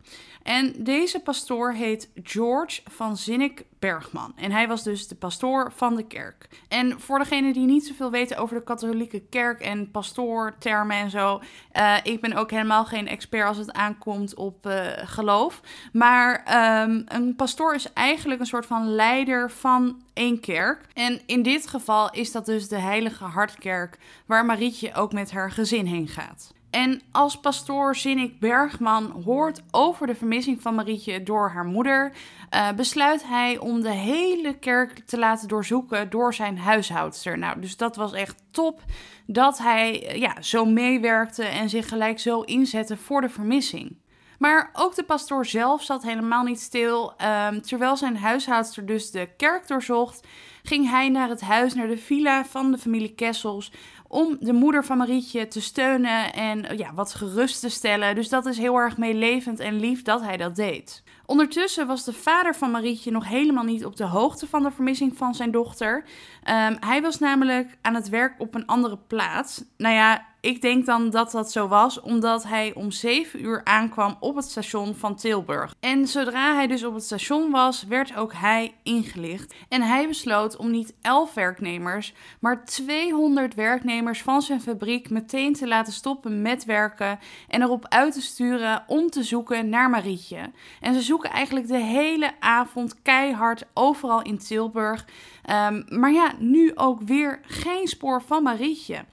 En 0.46 0.72
deze 0.76 1.20
pastoor 1.20 1.72
heet 1.72 2.10
George 2.22 2.80
van 2.90 3.16
Zinnik 3.16 3.64
Bergman. 3.78 4.32
En 4.36 4.50
hij 4.50 4.68
was 4.68 4.82
dus 4.82 5.08
de 5.08 5.14
pastoor 5.14 5.72
van 5.72 5.96
de 5.96 6.06
kerk. 6.06 6.48
En 6.68 7.00
voor 7.00 7.18
degenen 7.18 7.52
die 7.52 7.66
niet 7.66 7.86
zoveel 7.86 8.10
weten 8.10 8.36
over 8.36 8.56
de 8.56 8.62
katholieke 8.62 9.20
kerk 9.20 9.60
en 9.60 9.90
pastoortermen 9.90 10.96
en 10.96 11.10
zo. 11.10 11.40
Uh, 11.72 11.96
ik 12.02 12.20
ben 12.20 12.32
ook 12.32 12.50
helemaal 12.50 12.84
geen 12.84 13.08
expert 13.08 13.48
als 13.48 13.56
het 13.56 13.72
aankomt 13.72 14.34
op 14.34 14.66
uh, 14.66 14.86
geloof. 14.96 15.60
Maar 15.92 16.44
um, 16.82 17.04
een 17.08 17.36
pastoor 17.36 17.74
is 17.74 17.92
eigenlijk 17.92 18.40
een 18.40 18.46
soort 18.46 18.66
van 18.66 18.88
leider 18.88 19.50
van 19.50 20.02
één 20.12 20.40
kerk. 20.40 20.86
En 20.94 21.20
in 21.26 21.42
dit 21.42 21.66
geval 21.66 22.10
is 22.10 22.32
dat 22.32 22.46
dus 22.46 22.68
de 22.68 22.78
Heilige 22.78 23.24
Hartkerk, 23.24 23.98
waar 24.26 24.44
Marietje 24.44 24.94
ook 24.94 25.12
met 25.12 25.30
haar 25.30 25.50
gezin 25.50 25.86
heen 25.86 26.08
gaat. 26.08 26.54
En 26.70 27.02
als 27.12 27.40
pastoor 27.40 27.96
Zinnik 27.96 28.40
Bergman 28.40 29.22
hoort 29.24 29.62
over 29.70 30.06
de 30.06 30.14
vermissing 30.14 30.62
van 30.62 30.74
Marietje 30.74 31.22
door 31.22 31.50
haar 31.50 31.64
moeder, 31.64 32.12
uh, 32.54 32.72
besluit 32.72 33.26
hij 33.26 33.58
om 33.58 33.80
de 33.80 33.90
hele 33.90 34.58
kerk 34.58 34.98
te 35.06 35.18
laten 35.18 35.48
doorzoeken 35.48 36.10
door 36.10 36.34
zijn 36.34 36.58
huishoudster. 36.58 37.38
Nou, 37.38 37.60
dus 37.60 37.76
dat 37.76 37.96
was 37.96 38.12
echt 38.12 38.42
top 38.50 38.82
dat 39.26 39.58
hij 39.58 40.14
uh, 40.14 40.20
ja, 40.20 40.42
zo 40.42 40.64
meewerkte 40.64 41.44
en 41.44 41.68
zich 41.68 41.88
gelijk 41.88 42.18
zo 42.18 42.40
inzette 42.40 42.96
voor 42.96 43.20
de 43.20 43.28
vermissing. 43.28 43.96
Maar 44.38 44.70
ook 44.72 44.94
de 44.94 45.02
pastoor 45.02 45.46
zelf 45.46 45.82
zat 45.82 46.02
helemaal 46.02 46.44
niet 46.44 46.60
stil. 46.60 47.14
Um, 47.48 47.62
terwijl 47.62 47.96
zijn 47.96 48.16
huishoudster 48.16 48.86
dus 48.86 49.10
de 49.10 49.28
kerk 49.36 49.68
doorzocht, 49.68 50.26
ging 50.62 50.90
hij 50.90 51.08
naar 51.08 51.28
het 51.28 51.40
huis, 51.40 51.74
naar 51.74 51.88
de 51.88 51.98
villa 51.98 52.44
van 52.44 52.72
de 52.72 52.78
familie 52.78 53.14
Kessels, 53.14 53.72
om 54.08 54.36
de 54.40 54.52
moeder 54.52 54.84
van 54.84 54.96
Marietje 54.96 55.48
te 55.48 55.60
steunen 55.60 56.32
en 56.32 56.76
ja, 56.76 56.94
wat 56.94 57.14
gerust 57.14 57.60
te 57.60 57.68
stellen. 57.68 58.14
Dus 58.14 58.28
dat 58.28 58.46
is 58.46 58.58
heel 58.58 58.76
erg 58.76 58.96
meelevend 58.96 59.60
en 59.60 59.80
lief 59.80 60.02
dat 60.02 60.20
hij 60.20 60.36
dat 60.36 60.56
deed. 60.56 61.02
Ondertussen 61.26 61.86
was 61.86 62.04
de 62.04 62.12
vader 62.12 62.54
van 62.54 62.70
Marietje 62.70 63.10
nog 63.10 63.28
helemaal 63.28 63.64
niet 63.64 63.84
op 63.84 63.96
de 63.96 64.04
hoogte 64.04 64.46
van 64.46 64.62
de 64.62 64.70
vermissing 64.70 65.16
van 65.16 65.34
zijn 65.34 65.50
dochter. 65.50 65.96
Um, 65.96 66.76
hij 66.80 67.02
was 67.02 67.18
namelijk 67.18 67.76
aan 67.82 67.94
het 67.94 68.08
werk 68.08 68.34
op 68.38 68.54
een 68.54 68.66
andere 68.66 68.98
plaats. 69.06 69.64
Nou 69.76 69.94
ja, 69.94 70.26
ik 70.46 70.62
denk 70.62 70.86
dan 70.86 71.10
dat 71.10 71.30
dat 71.30 71.52
zo 71.52 71.68
was, 71.68 72.00
omdat 72.00 72.44
hij 72.44 72.74
om 72.74 72.90
7 72.90 73.44
uur 73.44 73.60
aankwam 73.64 74.16
op 74.20 74.36
het 74.36 74.44
station 74.44 74.94
van 74.94 75.16
Tilburg. 75.16 75.74
En 75.80 76.06
zodra 76.06 76.54
hij 76.54 76.66
dus 76.66 76.84
op 76.84 76.94
het 76.94 77.04
station 77.04 77.50
was, 77.50 77.84
werd 77.84 78.16
ook 78.16 78.32
hij 78.34 78.74
ingelicht. 78.82 79.54
En 79.68 79.82
hij 79.82 80.08
besloot 80.08 80.56
om 80.56 80.70
niet 80.70 80.94
11 81.02 81.34
werknemers, 81.34 82.14
maar 82.40 82.64
200 82.64 83.54
werknemers 83.54 84.22
van 84.22 84.42
zijn 84.42 84.60
fabriek 84.60 85.10
meteen 85.10 85.52
te 85.52 85.66
laten 85.66 85.92
stoppen 85.92 86.42
met 86.42 86.64
werken 86.64 87.18
en 87.48 87.62
erop 87.62 87.86
uit 87.88 88.12
te 88.12 88.22
sturen 88.22 88.84
om 88.86 89.10
te 89.10 89.22
zoeken 89.22 89.68
naar 89.68 89.90
Marietje. 89.90 90.50
En 90.80 90.94
ze 90.94 91.00
zoeken 91.00 91.30
eigenlijk 91.30 91.68
de 91.68 91.78
hele 91.78 92.30
avond 92.40 93.02
keihard 93.02 93.64
overal 93.74 94.22
in 94.22 94.38
Tilburg. 94.38 95.06
Um, 95.50 95.84
maar 95.88 96.12
ja, 96.12 96.32
nu 96.38 96.72
ook 96.74 97.00
weer 97.02 97.40
geen 97.42 97.86
spoor 97.86 98.22
van 98.22 98.42
Marietje. 98.42 99.04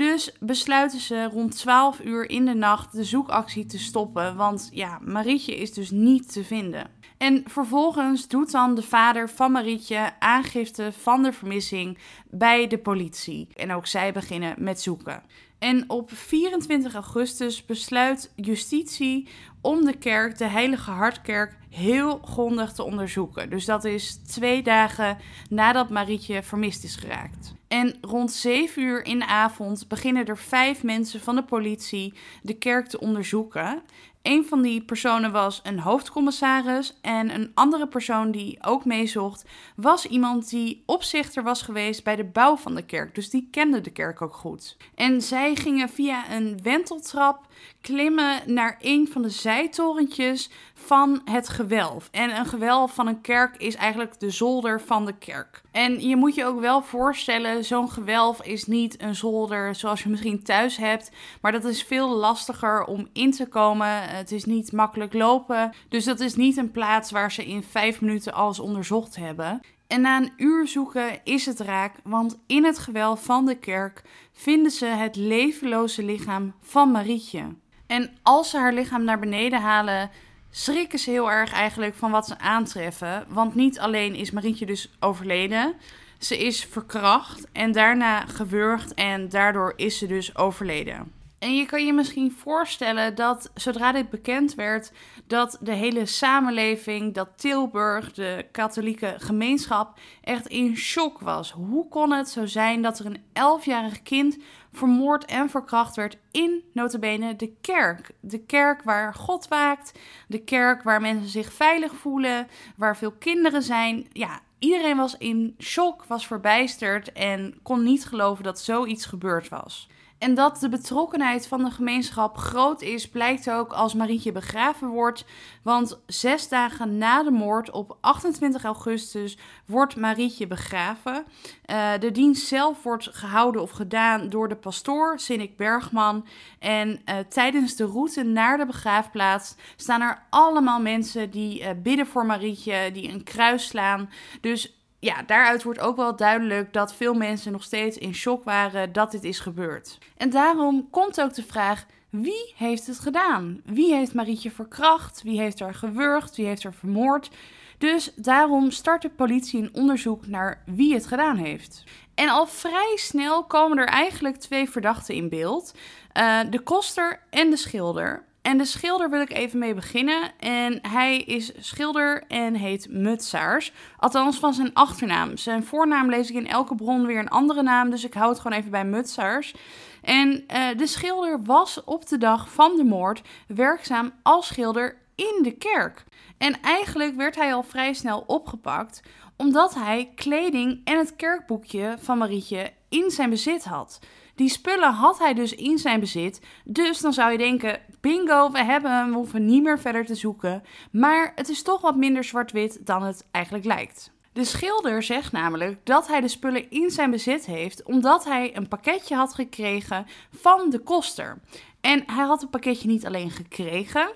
Dus 0.00 0.32
besluiten 0.40 1.00
ze 1.00 1.24
rond 1.24 1.56
12 1.56 2.00
uur 2.00 2.30
in 2.30 2.44
de 2.44 2.54
nacht 2.54 2.92
de 2.92 3.04
zoekactie 3.04 3.66
te 3.66 3.78
stoppen, 3.78 4.36
want 4.36 4.68
ja, 4.72 4.98
Marietje 5.04 5.56
is 5.56 5.72
dus 5.72 5.90
niet 5.90 6.32
te 6.32 6.44
vinden. 6.44 6.90
En 7.18 7.42
vervolgens 7.46 8.28
doet 8.28 8.50
dan 8.50 8.74
de 8.74 8.82
vader 8.82 9.30
van 9.30 9.52
Marietje 9.52 10.12
aangifte 10.18 10.92
van 10.92 11.22
de 11.22 11.32
vermissing 11.32 11.98
bij 12.30 12.66
de 12.66 12.78
politie. 12.78 13.48
En 13.54 13.72
ook 13.72 13.86
zij 13.86 14.12
beginnen 14.12 14.54
met 14.58 14.80
zoeken. 14.80 15.22
En 15.60 15.90
op 15.90 16.10
24 16.12 16.94
augustus 16.94 17.64
besluit 17.64 18.32
justitie 18.36 19.28
om 19.60 19.84
de 19.84 19.96
kerk, 19.96 20.38
de 20.38 20.44
Heilige 20.44 20.90
Hartkerk, 20.90 21.58
heel 21.70 22.18
grondig 22.18 22.72
te 22.72 22.82
onderzoeken. 22.82 23.50
Dus 23.50 23.64
dat 23.64 23.84
is 23.84 24.14
twee 24.14 24.62
dagen 24.62 25.18
nadat 25.50 25.90
Marietje 25.90 26.42
vermist 26.42 26.84
is 26.84 26.96
geraakt. 26.96 27.54
En 27.68 27.94
rond 28.00 28.32
7 28.32 28.82
uur 28.82 29.04
in 29.04 29.18
de 29.18 29.26
avond 29.26 29.88
beginnen 29.88 30.26
er 30.26 30.38
vijf 30.38 30.82
mensen 30.82 31.20
van 31.20 31.36
de 31.36 31.44
politie 31.44 32.14
de 32.42 32.54
kerk 32.54 32.86
te 32.86 33.00
onderzoeken. 33.00 33.82
Een 34.22 34.46
van 34.46 34.62
die 34.62 34.82
personen 34.82 35.32
was 35.32 35.60
een 35.62 35.78
hoofdcommissaris 35.78 36.98
en 37.00 37.34
een 37.34 37.50
andere 37.54 37.88
persoon 37.88 38.30
die 38.30 38.58
ook 38.64 38.84
meezocht 38.84 39.44
was 39.76 40.06
iemand 40.06 40.50
die 40.50 40.82
opzichter 40.86 41.42
was 41.42 41.62
geweest 41.62 42.04
bij 42.04 42.16
de 42.16 42.24
bouw 42.24 42.56
van 42.56 42.74
de 42.74 42.84
kerk. 42.84 43.14
Dus 43.14 43.30
die 43.30 43.48
kende 43.50 43.80
de 43.80 43.90
kerk 43.90 44.22
ook 44.22 44.34
goed. 44.34 44.76
En 44.94 45.22
zij 45.22 45.54
gingen 45.54 45.88
via 45.88 46.30
een 46.30 46.62
wenteltrap 46.62 47.46
klimmen 47.80 48.40
naar 48.46 48.76
een 48.80 49.08
van 49.12 49.22
de 49.22 49.30
zijtorentjes 49.30 50.50
van 50.74 51.20
het 51.24 51.48
gewelf. 51.48 52.08
En 52.10 52.36
een 52.36 52.46
gewelf 52.46 52.94
van 52.94 53.06
een 53.06 53.20
kerk 53.20 53.56
is 53.56 53.74
eigenlijk 53.74 54.20
de 54.20 54.30
zolder 54.30 54.80
van 54.80 55.06
de 55.06 55.18
kerk. 55.18 55.62
En 55.70 56.08
je 56.08 56.16
moet 56.16 56.34
je 56.34 56.44
ook 56.44 56.60
wel 56.60 56.82
voorstellen, 56.82 57.64
zo'n 57.64 57.90
gewelf 57.90 58.42
is 58.42 58.66
niet 58.66 59.02
een 59.02 59.14
zolder 59.14 59.74
zoals 59.74 60.02
je 60.02 60.08
misschien 60.08 60.42
thuis 60.42 60.76
hebt, 60.76 61.10
maar 61.40 61.52
dat 61.52 61.64
is 61.64 61.82
veel 61.82 62.08
lastiger 62.08 62.84
om 62.84 63.08
in 63.12 63.30
te 63.30 63.46
komen. 63.46 64.02
Het 64.02 64.32
is 64.32 64.44
niet 64.44 64.72
makkelijk 64.72 65.12
lopen, 65.12 65.72
dus 65.88 66.04
dat 66.04 66.20
is 66.20 66.34
niet 66.34 66.56
een 66.56 66.70
plaats 66.70 67.10
waar 67.10 67.32
ze 67.32 67.46
in 67.46 67.62
vijf 67.62 68.00
minuten 68.00 68.32
alles 68.32 68.60
onderzocht 68.60 69.16
hebben. 69.16 69.60
En 69.90 70.00
na 70.00 70.16
een 70.16 70.32
uur 70.36 70.68
zoeken 70.68 71.20
is 71.24 71.46
het 71.46 71.60
raak, 71.60 71.94
want 72.04 72.38
in 72.46 72.64
het 72.64 72.78
gewelf 72.78 73.24
van 73.24 73.46
de 73.46 73.54
kerk 73.58 74.02
vinden 74.32 74.70
ze 74.70 74.86
het 74.86 75.16
levenloze 75.16 76.02
lichaam 76.02 76.54
van 76.60 76.90
Marietje. 76.90 77.54
En 77.86 78.10
als 78.22 78.50
ze 78.50 78.58
haar 78.58 78.72
lichaam 78.72 79.04
naar 79.04 79.18
beneden 79.18 79.60
halen, 79.60 80.10
schrikken 80.50 80.98
ze 80.98 81.10
heel 81.10 81.30
erg 81.30 81.52
eigenlijk 81.52 81.94
van 81.94 82.10
wat 82.10 82.26
ze 82.26 82.38
aantreffen. 82.38 83.26
Want 83.28 83.54
niet 83.54 83.78
alleen 83.78 84.14
is 84.14 84.30
Marietje 84.30 84.66
dus 84.66 84.90
overleden, 85.00 85.74
ze 86.18 86.38
is 86.38 86.64
verkracht 86.64 87.48
en 87.52 87.72
daarna 87.72 88.20
gewurgd 88.20 88.94
en 88.94 89.28
daardoor 89.28 89.72
is 89.76 89.98
ze 89.98 90.06
dus 90.06 90.36
overleden. 90.36 91.19
En 91.40 91.56
je 91.56 91.66
kan 91.66 91.86
je 91.86 91.92
misschien 91.92 92.32
voorstellen 92.32 93.14
dat 93.14 93.50
zodra 93.54 93.92
dit 93.92 94.10
bekend 94.10 94.54
werd, 94.54 94.92
dat 95.26 95.58
de 95.60 95.72
hele 95.72 96.06
samenleving, 96.06 97.14
dat 97.14 97.28
Tilburg, 97.36 98.12
de 98.12 98.46
katholieke 98.52 99.14
gemeenschap, 99.18 99.98
echt 100.22 100.46
in 100.46 100.76
shock 100.76 101.20
was. 101.20 101.50
Hoe 101.50 101.88
kon 101.88 102.12
het 102.12 102.28
zo 102.28 102.46
zijn 102.46 102.82
dat 102.82 102.98
er 102.98 103.06
een 103.06 103.22
elfjarig 103.32 104.02
kind 104.02 104.38
vermoord 104.72 105.24
en 105.24 105.50
verkracht 105.50 105.96
werd 105.96 106.18
in 106.30 106.64
notabene 106.72 107.36
de 107.36 107.52
kerk? 107.60 108.10
De 108.20 108.44
kerk 108.44 108.82
waar 108.82 109.14
God 109.14 109.48
waakt, 109.48 109.98
de 110.28 110.44
kerk 110.44 110.82
waar 110.82 111.00
mensen 111.00 111.28
zich 111.28 111.52
veilig 111.52 111.94
voelen, 111.94 112.48
waar 112.76 112.96
veel 112.96 113.12
kinderen 113.12 113.62
zijn. 113.62 114.06
Ja, 114.12 114.40
iedereen 114.58 114.96
was 114.96 115.16
in 115.16 115.54
shock, 115.58 116.04
was 116.04 116.26
verbijsterd 116.26 117.12
en 117.12 117.58
kon 117.62 117.82
niet 117.82 118.04
geloven 118.04 118.44
dat 118.44 118.60
zoiets 118.60 119.06
gebeurd 119.06 119.48
was. 119.48 119.88
En 120.20 120.34
dat 120.34 120.60
de 120.60 120.68
betrokkenheid 120.68 121.46
van 121.46 121.64
de 121.64 121.70
gemeenschap 121.70 122.36
groot 122.36 122.82
is, 122.82 123.08
blijkt 123.08 123.50
ook 123.50 123.72
als 123.72 123.94
Marietje 123.94 124.32
begraven 124.32 124.88
wordt. 124.88 125.24
Want 125.62 125.98
zes 126.06 126.48
dagen 126.48 126.98
na 126.98 127.22
de 127.22 127.30
moord, 127.30 127.70
op 127.70 127.96
28 128.00 128.64
augustus, 128.64 129.38
wordt 129.66 129.96
Marietje 129.96 130.46
begraven. 130.46 131.24
Uh, 131.66 131.90
de 132.00 132.10
dienst 132.10 132.46
zelf 132.46 132.82
wordt 132.82 133.08
gehouden 133.12 133.62
of 133.62 133.70
gedaan 133.70 134.28
door 134.28 134.48
de 134.48 134.56
pastoor, 134.56 135.18
Sinik 135.18 135.56
Bergman. 135.56 136.26
En 136.58 136.88
uh, 136.88 137.14
tijdens 137.28 137.76
de 137.76 137.84
route 137.84 138.22
naar 138.22 138.58
de 138.58 138.66
begraafplaats 138.66 139.54
staan 139.76 140.00
er 140.00 140.22
allemaal 140.30 140.80
mensen 140.80 141.30
die 141.30 141.60
uh, 141.60 141.68
bidden 141.82 142.06
voor 142.06 142.26
Marietje, 142.26 142.90
die 142.92 143.08
een 143.12 143.24
kruis 143.24 143.66
slaan. 143.66 144.10
Dus 144.40 144.79
ja, 145.00 145.22
daaruit 145.22 145.62
wordt 145.62 145.80
ook 145.80 145.96
wel 145.96 146.16
duidelijk 146.16 146.72
dat 146.72 146.94
veel 146.94 147.14
mensen 147.14 147.52
nog 147.52 147.62
steeds 147.62 147.98
in 147.98 148.14
shock 148.14 148.44
waren 148.44 148.92
dat 148.92 149.10
dit 149.10 149.24
is 149.24 149.38
gebeurd. 149.38 149.98
En 150.16 150.30
daarom 150.30 150.90
komt 150.90 151.20
ook 151.20 151.34
de 151.34 151.42
vraag: 151.42 151.86
wie 152.10 152.52
heeft 152.56 152.86
het 152.86 152.98
gedaan? 152.98 153.60
Wie 153.64 153.94
heeft 153.94 154.14
Marietje 154.14 154.50
verkracht? 154.50 155.22
Wie 155.22 155.40
heeft 155.40 155.60
haar 155.60 155.74
gewurgd? 155.74 156.36
Wie 156.36 156.46
heeft 156.46 156.62
haar 156.62 156.74
vermoord? 156.74 157.30
Dus 157.78 158.12
daarom 158.16 158.70
start 158.70 159.02
de 159.02 159.10
politie 159.10 159.62
een 159.62 159.74
onderzoek 159.74 160.26
naar 160.26 160.62
wie 160.66 160.94
het 160.94 161.06
gedaan 161.06 161.36
heeft. 161.36 161.84
En 162.14 162.28
al 162.28 162.46
vrij 162.46 162.92
snel 162.96 163.44
komen 163.44 163.78
er 163.78 163.88
eigenlijk 163.88 164.36
twee 164.36 164.70
verdachten 164.70 165.14
in 165.14 165.28
beeld: 165.28 165.74
uh, 166.14 166.40
de 166.50 166.60
koster 166.60 167.20
en 167.30 167.50
de 167.50 167.56
schilder. 167.56 168.24
En 168.42 168.58
de 168.58 168.64
schilder 168.64 169.10
wil 169.10 169.20
ik 169.20 169.32
even 169.32 169.58
mee 169.58 169.74
beginnen. 169.74 170.38
En 170.38 170.78
hij 170.88 171.18
is 171.18 171.52
schilder 171.58 172.24
en 172.28 172.54
heet 172.54 172.86
Mutsaars. 172.90 173.72
Althans 173.96 174.38
van 174.38 174.54
zijn 174.54 174.74
achternaam. 174.74 175.36
Zijn 175.36 175.64
voornaam 175.64 176.10
lees 176.10 176.30
ik 176.30 176.36
in 176.36 176.48
elke 176.48 176.74
bron 176.74 177.06
weer 177.06 177.18
een 177.18 177.28
andere 177.28 177.62
naam. 177.62 177.90
Dus 177.90 178.04
ik 178.04 178.14
hou 178.14 178.28
het 178.30 178.40
gewoon 178.40 178.58
even 178.58 178.70
bij 178.70 178.84
Mutsaars. 178.84 179.54
En 180.02 180.28
uh, 180.32 180.68
de 180.76 180.86
schilder 180.86 181.42
was 181.44 181.84
op 181.84 182.08
de 182.08 182.18
dag 182.18 182.50
van 182.50 182.76
de 182.76 182.84
moord 182.84 183.22
werkzaam 183.46 184.12
als 184.22 184.46
schilder 184.46 184.96
in 185.14 185.40
de 185.42 185.52
kerk. 185.52 186.04
En 186.38 186.60
eigenlijk 186.62 187.16
werd 187.16 187.36
hij 187.36 187.54
al 187.54 187.62
vrij 187.62 187.92
snel 187.92 188.24
opgepakt 188.26 189.02
omdat 189.40 189.74
hij 189.74 190.12
kleding 190.14 190.80
en 190.84 190.98
het 190.98 191.16
kerkboekje 191.16 191.96
van 191.98 192.18
Marietje 192.18 192.72
in 192.88 193.10
zijn 193.10 193.30
bezit 193.30 193.64
had. 193.64 193.98
Die 194.40 194.48
spullen 194.48 194.92
had 194.92 195.18
hij 195.18 195.34
dus 195.34 195.54
in 195.54 195.78
zijn 195.78 196.00
bezit. 196.00 196.40
Dus 196.64 196.98
dan 196.98 197.12
zou 197.12 197.32
je 197.32 197.38
denken: 197.38 197.80
bingo, 198.00 198.50
we 198.50 198.64
hebben 198.64 198.96
hem, 198.96 199.08
we 199.08 199.16
hoeven 199.16 199.44
niet 199.44 199.62
meer 199.62 199.78
verder 199.78 200.06
te 200.06 200.14
zoeken. 200.14 200.62
Maar 200.92 201.32
het 201.34 201.48
is 201.48 201.62
toch 201.62 201.80
wat 201.80 201.96
minder 201.96 202.24
zwart-wit 202.24 202.86
dan 202.86 203.02
het 203.02 203.26
eigenlijk 203.30 203.64
lijkt. 203.64 204.12
De 204.32 204.44
schilder 204.44 205.02
zegt 205.02 205.32
namelijk 205.32 205.78
dat 205.84 206.08
hij 206.08 206.20
de 206.20 206.28
spullen 206.28 206.70
in 206.70 206.90
zijn 206.90 207.10
bezit 207.10 207.46
heeft 207.46 207.82
omdat 207.82 208.24
hij 208.24 208.56
een 208.56 208.68
pakketje 208.68 209.14
had 209.14 209.34
gekregen 209.34 210.06
van 210.32 210.70
de 210.70 210.78
koster. 210.78 211.40
En 211.80 212.02
hij 212.06 212.24
had 212.24 212.40
het 212.40 212.50
pakketje 212.50 212.88
niet 212.88 213.06
alleen 213.06 213.30
gekregen, 213.30 214.12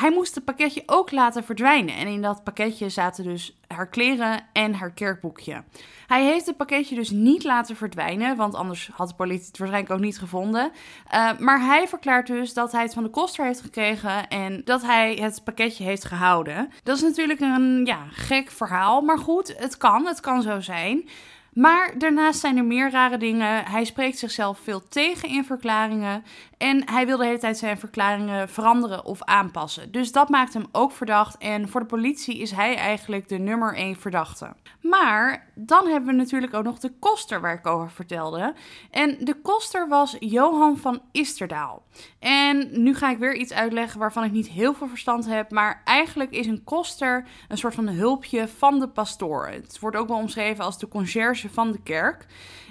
hij 0.00 0.10
moest 0.10 0.34
het 0.34 0.44
pakketje 0.44 0.82
ook 0.86 1.10
laten 1.10 1.44
verdwijnen. 1.44 1.94
En 1.94 2.06
in 2.06 2.22
dat 2.22 2.44
pakketje 2.44 2.88
zaten 2.88 3.24
dus 3.24 3.56
haar 3.66 3.88
kleren 3.88 4.46
en 4.52 4.74
haar 4.74 4.90
kerkboekje. 4.92 5.62
Hij 6.06 6.24
heeft 6.24 6.46
het 6.46 6.56
pakketje 6.56 6.94
dus 6.94 7.10
niet 7.10 7.44
laten 7.44 7.76
verdwijnen, 7.76 8.36
want 8.36 8.54
anders 8.54 8.90
had 8.92 9.08
de 9.08 9.14
politie 9.14 9.46
het 9.46 9.58
waarschijnlijk 9.58 9.94
ook 9.94 10.00
niet 10.04 10.18
gevonden. 10.18 10.72
Uh, 11.14 11.38
maar 11.38 11.60
hij 11.60 11.88
verklaart 11.88 12.26
dus 12.26 12.54
dat 12.54 12.72
hij 12.72 12.82
het 12.82 12.94
van 12.94 13.02
de 13.02 13.10
koster 13.10 13.44
heeft 13.44 13.60
gekregen 13.60 14.28
en 14.28 14.62
dat 14.64 14.82
hij 14.82 15.14
het 15.14 15.44
pakketje 15.44 15.84
heeft 15.84 16.04
gehouden. 16.04 16.70
Dat 16.82 16.96
is 16.96 17.02
natuurlijk 17.02 17.40
een 17.40 17.84
ja, 17.84 18.04
gek 18.10 18.50
verhaal, 18.50 19.00
maar 19.00 19.18
goed, 19.18 19.54
het 19.58 19.76
kan, 19.76 20.06
het 20.06 20.20
kan 20.20 20.42
zo 20.42 20.60
zijn. 20.60 21.08
Maar 21.54 21.98
daarnaast 21.98 22.40
zijn 22.40 22.56
er 22.56 22.64
meer 22.64 22.90
rare 22.90 23.16
dingen. 23.16 23.64
Hij 23.64 23.84
spreekt 23.84 24.18
zichzelf 24.18 24.58
veel 24.58 24.88
tegen 24.88 25.28
in 25.28 25.44
verklaringen. 25.44 26.24
En 26.64 26.90
hij 26.90 27.06
wil 27.06 27.16
de 27.16 27.24
hele 27.24 27.38
tijd 27.38 27.58
zijn 27.58 27.78
verklaringen 27.78 28.48
veranderen 28.48 29.04
of 29.04 29.22
aanpassen. 29.22 29.92
Dus 29.92 30.12
dat 30.12 30.28
maakt 30.28 30.54
hem 30.54 30.66
ook 30.72 30.92
verdacht. 30.92 31.38
En 31.38 31.68
voor 31.68 31.80
de 31.80 31.86
politie 31.86 32.38
is 32.38 32.50
hij 32.50 32.76
eigenlijk 32.76 33.28
de 33.28 33.38
nummer 33.38 33.74
1 33.74 33.96
verdachte. 33.96 34.54
Maar 34.80 35.50
dan 35.54 35.86
hebben 35.86 36.08
we 36.08 36.14
natuurlijk 36.16 36.54
ook 36.54 36.64
nog 36.64 36.78
de 36.78 36.92
koster 36.98 37.40
waar 37.40 37.54
ik 37.54 37.66
over 37.66 37.90
vertelde. 37.90 38.54
En 38.90 39.16
de 39.20 39.34
koster 39.34 39.88
was 39.88 40.16
Johan 40.18 40.76
van 40.76 41.02
Isterdaal. 41.12 41.82
En 42.18 42.82
nu 42.82 42.94
ga 42.94 43.10
ik 43.10 43.18
weer 43.18 43.34
iets 43.34 43.52
uitleggen 43.52 44.00
waarvan 44.00 44.24
ik 44.24 44.32
niet 44.32 44.48
heel 44.48 44.74
veel 44.74 44.88
verstand 44.88 45.26
heb. 45.26 45.50
Maar 45.50 45.82
eigenlijk 45.84 46.30
is 46.30 46.46
een 46.46 46.64
koster 46.64 47.26
een 47.48 47.58
soort 47.58 47.74
van 47.74 47.88
hulpje 47.88 48.48
van 48.48 48.78
de 48.78 48.88
pastoor. 48.88 49.46
Het 49.46 49.78
wordt 49.80 49.96
ook 49.96 50.08
wel 50.08 50.16
omschreven 50.16 50.64
als 50.64 50.78
de 50.78 50.88
conciërge 50.88 51.48
van 51.50 51.72
de 51.72 51.82
kerk. 51.82 52.26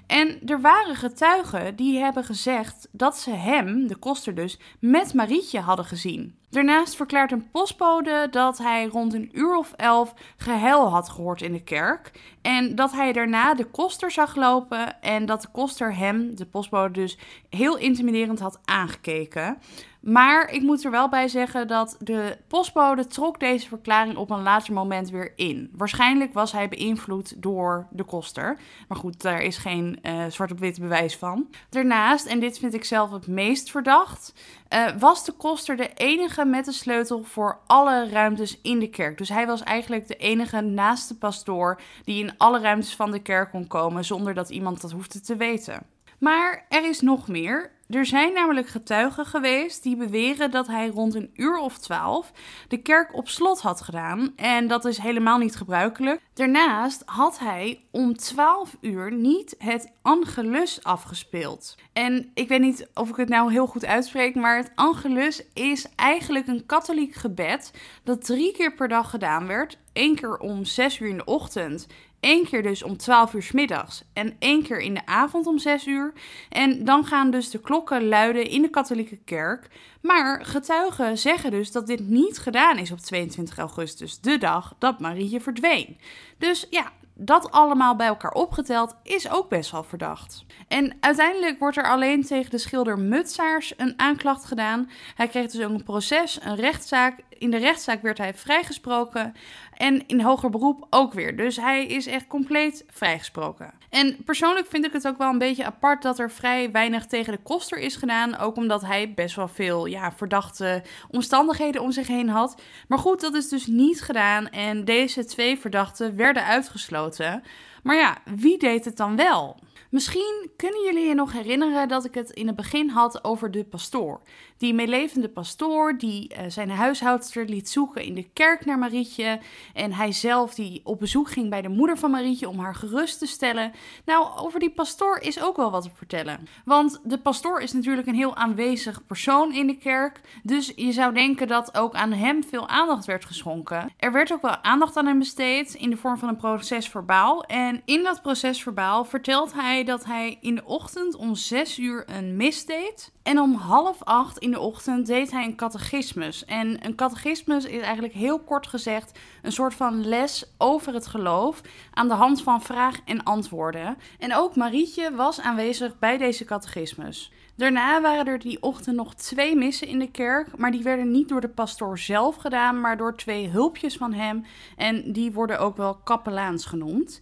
En 0.07 0.39
er 0.45 0.61
waren 0.61 0.95
getuigen 0.95 1.75
die 1.75 1.99
hebben 1.99 2.23
gezegd 2.23 2.87
dat 2.91 3.17
ze 3.17 3.31
hem, 3.31 3.87
de 3.87 3.95
koster 3.95 4.35
dus, 4.35 4.59
met 4.79 5.13
Marietje 5.13 5.59
hadden 5.59 5.85
gezien. 5.85 6.35
Daarnaast 6.53 6.95
verklaart 6.95 7.31
een 7.31 7.49
postbode 7.51 8.27
dat 8.31 8.57
hij 8.57 8.85
rond 8.85 9.13
een 9.13 9.29
uur 9.33 9.57
of 9.57 9.73
elf 9.75 10.13
gehuil 10.37 10.89
had 10.89 11.09
gehoord 11.09 11.41
in 11.41 11.51
de 11.51 11.63
kerk. 11.63 12.11
En 12.41 12.75
dat 12.75 12.91
hij 12.91 13.13
daarna 13.13 13.53
de 13.53 13.65
koster 13.65 14.11
zag 14.11 14.35
lopen 14.35 15.01
en 15.01 15.25
dat 15.25 15.41
de 15.41 15.47
koster 15.51 15.95
hem, 15.95 16.35
de 16.35 16.45
postbode 16.45 16.93
dus, 16.93 17.17
heel 17.49 17.77
intimiderend 17.77 18.39
had 18.39 18.59
aangekeken. 18.65 19.57
Maar 20.03 20.49
ik 20.49 20.61
moet 20.61 20.83
er 20.83 20.91
wel 20.91 21.09
bij 21.09 21.27
zeggen 21.27 21.67
dat 21.67 21.95
de 21.99 22.37
postbode 22.47 23.07
trok 23.07 23.39
deze 23.39 23.67
verklaring 23.67 24.17
op 24.17 24.29
een 24.29 24.41
later 24.41 24.73
moment 24.73 25.09
weer 25.09 25.33
in. 25.35 25.69
Waarschijnlijk 25.73 26.33
was 26.33 26.51
hij 26.51 26.69
beïnvloed 26.69 27.41
door 27.41 27.87
de 27.91 28.03
koster. 28.03 28.59
Maar 28.87 28.97
goed, 28.97 29.21
daar 29.21 29.41
is 29.41 29.57
geen 29.57 29.99
uh, 30.01 30.25
zwart 30.29 30.51
op 30.51 30.59
wit 30.59 30.79
bewijs 30.79 31.15
van. 31.15 31.49
Daarnaast, 31.69 32.25
en 32.25 32.39
dit 32.39 32.59
vind 32.59 32.73
ik 32.73 32.83
zelf 32.83 33.11
het 33.11 33.27
meest 33.27 33.71
verdacht, 33.71 34.33
uh, 34.73 34.87
was 34.99 35.25
de 35.25 35.31
koster 35.31 35.75
de 35.75 35.93
enige 35.93 36.45
met 36.45 36.65
de 36.65 36.71
sleutel 36.71 37.23
voor 37.23 37.59
alle 37.67 38.09
ruimtes 38.09 38.61
in 38.61 38.79
de 38.79 38.89
kerk. 38.89 39.17
Dus 39.17 39.29
hij 39.29 39.47
was 39.47 39.63
eigenlijk 39.63 40.07
de 40.07 40.15
enige 40.15 40.61
naast 40.61 41.07
de 41.07 41.15
pastoor 41.15 41.81
die 42.03 42.23
in 42.23 42.37
alle 42.37 42.59
ruimtes 42.59 42.95
van 42.95 43.11
de 43.11 43.21
kerk 43.21 43.49
kon 43.49 43.67
komen 43.67 44.05
zonder 44.05 44.33
dat 44.33 44.49
iemand 44.49 44.81
dat 44.81 44.91
hoefde 44.91 45.21
te 45.21 45.35
weten. 45.35 45.92
Maar 46.23 46.65
er 46.69 46.85
is 46.85 47.01
nog 47.01 47.27
meer. 47.27 47.71
Er 47.89 48.05
zijn 48.05 48.33
namelijk 48.33 48.67
getuigen 48.67 49.25
geweest 49.25 49.83
die 49.83 49.95
beweren 49.95 50.51
dat 50.51 50.67
hij 50.67 50.87
rond 50.87 51.15
een 51.15 51.29
uur 51.33 51.57
of 51.57 51.77
twaalf 51.77 52.31
de 52.67 52.77
kerk 52.77 53.15
op 53.15 53.29
slot 53.29 53.61
had 53.61 53.81
gedaan. 53.81 54.33
En 54.35 54.67
dat 54.67 54.85
is 54.85 54.97
helemaal 54.97 55.37
niet 55.37 55.55
gebruikelijk. 55.55 56.21
Daarnaast 56.33 57.03
had 57.05 57.39
hij 57.39 57.83
om 57.91 58.17
12 58.17 58.77
uur 58.81 59.11
niet 59.11 59.55
het 59.57 59.91
Angelus 60.01 60.83
afgespeeld. 60.83 61.75
En 61.93 62.31
ik 62.33 62.47
weet 62.47 62.61
niet 62.61 62.87
of 62.93 63.09
ik 63.09 63.15
het 63.15 63.29
nou 63.29 63.51
heel 63.51 63.67
goed 63.67 63.85
uitspreek, 63.85 64.35
maar 64.35 64.57
het 64.57 64.71
Angelus 64.75 65.43
is 65.53 65.87
eigenlijk 65.95 66.47
een 66.47 66.65
katholiek 66.65 67.13
gebed 67.13 67.71
dat 68.03 68.25
drie 68.25 68.51
keer 68.51 68.73
per 68.73 68.87
dag 68.87 69.09
gedaan 69.09 69.47
werd. 69.47 69.77
Eén 69.93 70.15
keer 70.15 70.37
om 70.37 70.65
6 70.65 70.99
uur 70.99 71.09
in 71.09 71.17
de 71.17 71.25
ochtend 71.25 71.87
Eén 72.23 72.45
keer 72.45 72.63
dus 72.63 72.83
om 72.83 72.97
12 72.97 73.33
uur 73.33 73.43
s 73.43 73.51
middags 73.51 74.03
en 74.13 74.35
één 74.39 74.63
keer 74.63 74.79
in 74.79 74.93
de 74.93 75.05
avond 75.05 75.47
om 75.47 75.59
6 75.59 75.87
uur. 75.87 76.13
En 76.49 76.85
dan 76.85 77.05
gaan 77.05 77.31
dus 77.31 77.49
de 77.49 77.59
klokken 77.59 78.07
luiden 78.07 78.49
in 78.49 78.61
de 78.61 78.69
katholieke 78.69 79.17
kerk. 79.25 79.67
Maar 80.01 80.45
getuigen 80.45 81.17
zeggen 81.17 81.51
dus 81.51 81.71
dat 81.71 81.87
dit 81.87 81.99
niet 81.99 82.37
gedaan 82.37 82.77
is 82.77 82.91
op 82.91 82.99
22 82.99 83.57
augustus, 83.57 84.19
de 84.19 84.37
dag 84.37 84.75
dat 84.79 84.99
Marietje 84.99 85.41
verdween. 85.41 85.97
Dus 86.37 86.67
ja, 86.69 86.91
dat 87.15 87.51
allemaal 87.51 87.95
bij 87.95 88.07
elkaar 88.07 88.31
opgeteld 88.31 88.95
is 89.03 89.29
ook 89.29 89.49
best 89.49 89.71
wel 89.71 89.83
verdacht. 89.83 90.45
En 90.67 90.97
uiteindelijk 90.99 91.59
wordt 91.59 91.77
er 91.77 91.89
alleen 91.89 92.23
tegen 92.23 92.51
de 92.51 92.57
schilder 92.57 92.99
Mutsaars 92.99 93.73
een 93.77 93.93
aanklacht 93.97 94.45
gedaan. 94.45 94.89
Hij 95.15 95.27
kreeg 95.27 95.51
dus 95.51 95.65
ook 95.65 95.71
een 95.71 95.83
proces, 95.83 96.39
een 96.41 96.55
rechtszaak. 96.55 97.19
In 97.29 97.51
de 97.51 97.57
rechtszaak 97.57 98.01
werd 98.01 98.17
hij 98.17 98.33
vrijgesproken. 98.33 99.33
En 99.77 100.07
in 100.07 100.21
hoger 100.21 100.49
beroep 100.49 100.87
ook 100.89 101.13
weer. 101.13 101.37
Dus 101.37 101.55
hij 101.55 101.85
is 101.85 102.07
echt 102.07 102.27
compleet 102.27 102.85
vrijgesproken. 102.87 103.73
En 103.89 104.23
persoonlijk 104.25 104.67
vind 104.67 104.85
ik 104.85 104.93
het 104.93 105.07
ook 105.07 105.17
wel 105.17 105.29
een 105.29 105.37
beetje 105.37 105.65
apart 105.65 106.01
dat 106.01 106.19
er 106.19 106.31
vrij 106.31 106.71
weinig 106.71 107.05
tegen 107.05 107.33
de 107.33 107.39
koster 107.43 107.77
is 107.77 107.95
gedaan. 107.95 108.37
Ook 108.37 108.55
omdat 108.55 108.81
hij 108.81 109.13
best 109.13 109.35
wel 109.35 109.47
veel 109.47 109.85
ja, 109.85 110.11
verdachte 110.11 110.83
omstandigheden 111.09 111.81
om 111.81 111.91
zich 111.91 112.07
heen 112.07 112.29
had. 112.29 112.61
Maar 112.87 112.99
goed, 112.99 113.21
dat 113.21 113.33
is 113.33 113.49
dus 113.49 113.65
niet 113.65 114.01
gedaan. 114.01 114.49
En 114.49 114.85
deze 114.85 115.25
twee 115.25 115.59
verdachten 115.59 116.15
werden 116.15 116.45
uitgesloten. 116.45 117.43
Maar 117.83 117.95
ja, 117.95 118.17
wie 118.35 118.57
deed 118.57 118.85
het 118.85 118.97
dan 118.97 119.15
wel? 119.15 119.59
Misschien 119.93 120.49
kunnen 120.57 120.83
jullie 120.83 121.07
je 121.07 121.13
nog 121.13 121.31
herinneren 121.31 121.87
dat 121.87 122.05
ik 122.05 122.13
het 122.13 122.29
in 122.29 122.47
het 122.47 122.55
begin 122.55 122.89
had 122.89 123.23
over 123.23 123.51
de 123.51 123.63
pastoor. 123.63 124.21
Die 124.57 124.73
meelevende 124.73 125.29
pastoor 125.29 125.97
die 125.97 126.33
uh, 126.33 126.39
zijn 126.47 126.69
huishoudster 126.69 127.45
liet 127.45 127.69
zoeken 127.69 128.03
in 128.03 128.13
de 128.13 128.29
kerk 128.33 128.65
naar 128.65 128.79
Marietje. 128.79 129.39
En 129.73 129.93
hij 129.93 130.11
zelf 130.11 130.53
die 130.53 130.81
op 130.83 130.99
bezoek 130.99 131.29
ging 131.29 131.49
bij 131.49 131.61
de 131.61 131.69
moeder 131.69 131.97
van 131.97 132.11
Marietje 132.11 132.49
om 132.49 132.59
haar 132.59 132.75
gerust 132.75 133.19
te 133.19 133.25
stellen. 133.25 133.71
Nou, 134.05 134.37
over 134.37 134.59
die 134.59 134.71
pastoor 134.71 135.17
is 135.17 135.41
ook 135.41 135.57
wel 135.57 135.71
wat 135.71 135.83
te 135.83 135.89
vertellen. 135.93 136.47
Want 136.65 136.99
de 137.03 137.17
pastoor 137.17 137.61
is 137.61 137.71
natuurlijk 137.71 138.07
een 138.07 138.15
heel 138.15 138.35
aanwezig 138.35 139.05
persoon 139.05 139.53
in 139.53 139.67
de 139.67 139.77
kerk. 139.77 140.21
Dus 140.43 140.71
je 140.75 140.91
zou 140.91 141.13
denken 141.13 141.47
dat 141.47 141.77
ook 141.77 141.93
aan 141.93 142.11
hem 142.11 142.43
veel 142.43 142.67
aandacht 142.67 143.05
werd 143.05 143.25
geschonken. 143.25 143.93
Er 143.97 144.11
werd 144.11 144.33
ook 144.33 144.41
wel 144.41 144.57
aandacht 144.57 144.97
aan 144.97 145.05
hem 145.05 145.19
besteed 145.19 145.73
in 145.73 145.89
de 145.89 145.97
vorm 145.97 146.17
van 146.17 146.29
een 146.29 146.35
procesverbaal. 146.35 147.43
En 147.43 147.72
in 147.85 148.03
dat 148.03 148.21
procesverbaal 148.21 149.05
vertelt 149.05 149.53
hij 149.53 149.83
dat 149.83 150.05
hij 150.05 150.37
in 150.41 150.55
de 150.55 150.65
ochtend 150.65 151.15
om 151.15 151.35
6 151.35 151.79
uur 151.79 152.03
een 152.05 152.35
mis 152.35 152.65
deed. 152.65 153.11
En 153.23 153.39
om 153.39 153.53
half 153.55 154.03
acht 154.03 154.37
in 154.37 154.51
de 154.51 154.59
ochtend 154.59 155.07
deed 155.07 155.31
hij 155.31 155.45
een 155.45 155.55
catechismus. 155.55 156.45
En 156.45 156.85
een 156.85 156.95
catechismus 156.95 157.65
is 157.65 157.81
eigenlijk 157.81 158.13
heel 158.13 158.39
kort 158.39 158.67
gezegd 158.67 159.19
een 159.41 159.51
soort 159.51 159.73
van 159.73 160.05
les 160.07 160.45
over 160.57 160.93
het 160.93 161.07
geloof 161.07 161.61
aan 161.93 162.07
de 162.07 162.13
hand 162.13 162.41
van 162.41 162.61
vraag 162.61 162.99
en 163.05 163.23
antwoorden. 163.23 163.97
En 164.19 164.35
ook 164.35 164.55
Marietje 164.55 165.15
was 165.15 165.41
aanwezig 165.41 165.99
bij 165.99 166.17
deze 166.17 166.45
catechismus. 166.45 167.31
Daarna 167.55 168.01
waren 168.01 168.25
er 168.25 168.39
die 168.39 168.61
ochtend 168.61 168.95
nog 168.95 169.15
twee 169.15 169.55
missen 169.55 169.87
in 169.87 169.99
de 169.99 170.11
kerk, 170.11 170.57
maar 170.57 170.71
die 170.71 170.83
werden 170.83 171.11
niet 171.11 171.29
door 171.29 171.41
de 171.41 171.49
pastoor 171.49 171.99
zelf 171.99 172.35
gedaan, 172.35 172.81
maar 172.81 172.97
door 172.97 173.15
twee 173.15 173.47
hulpjes 173.47 173.97
van 173.97 174.13
hem. 174.13 174.45
En 174.77 175.11
die 175.11 175.31
worden 175.31 175.59
ook 175.59 175.77
wel 175.77 175.95
kapelaans 175.95 176.65
genoemd. 176.65 177.21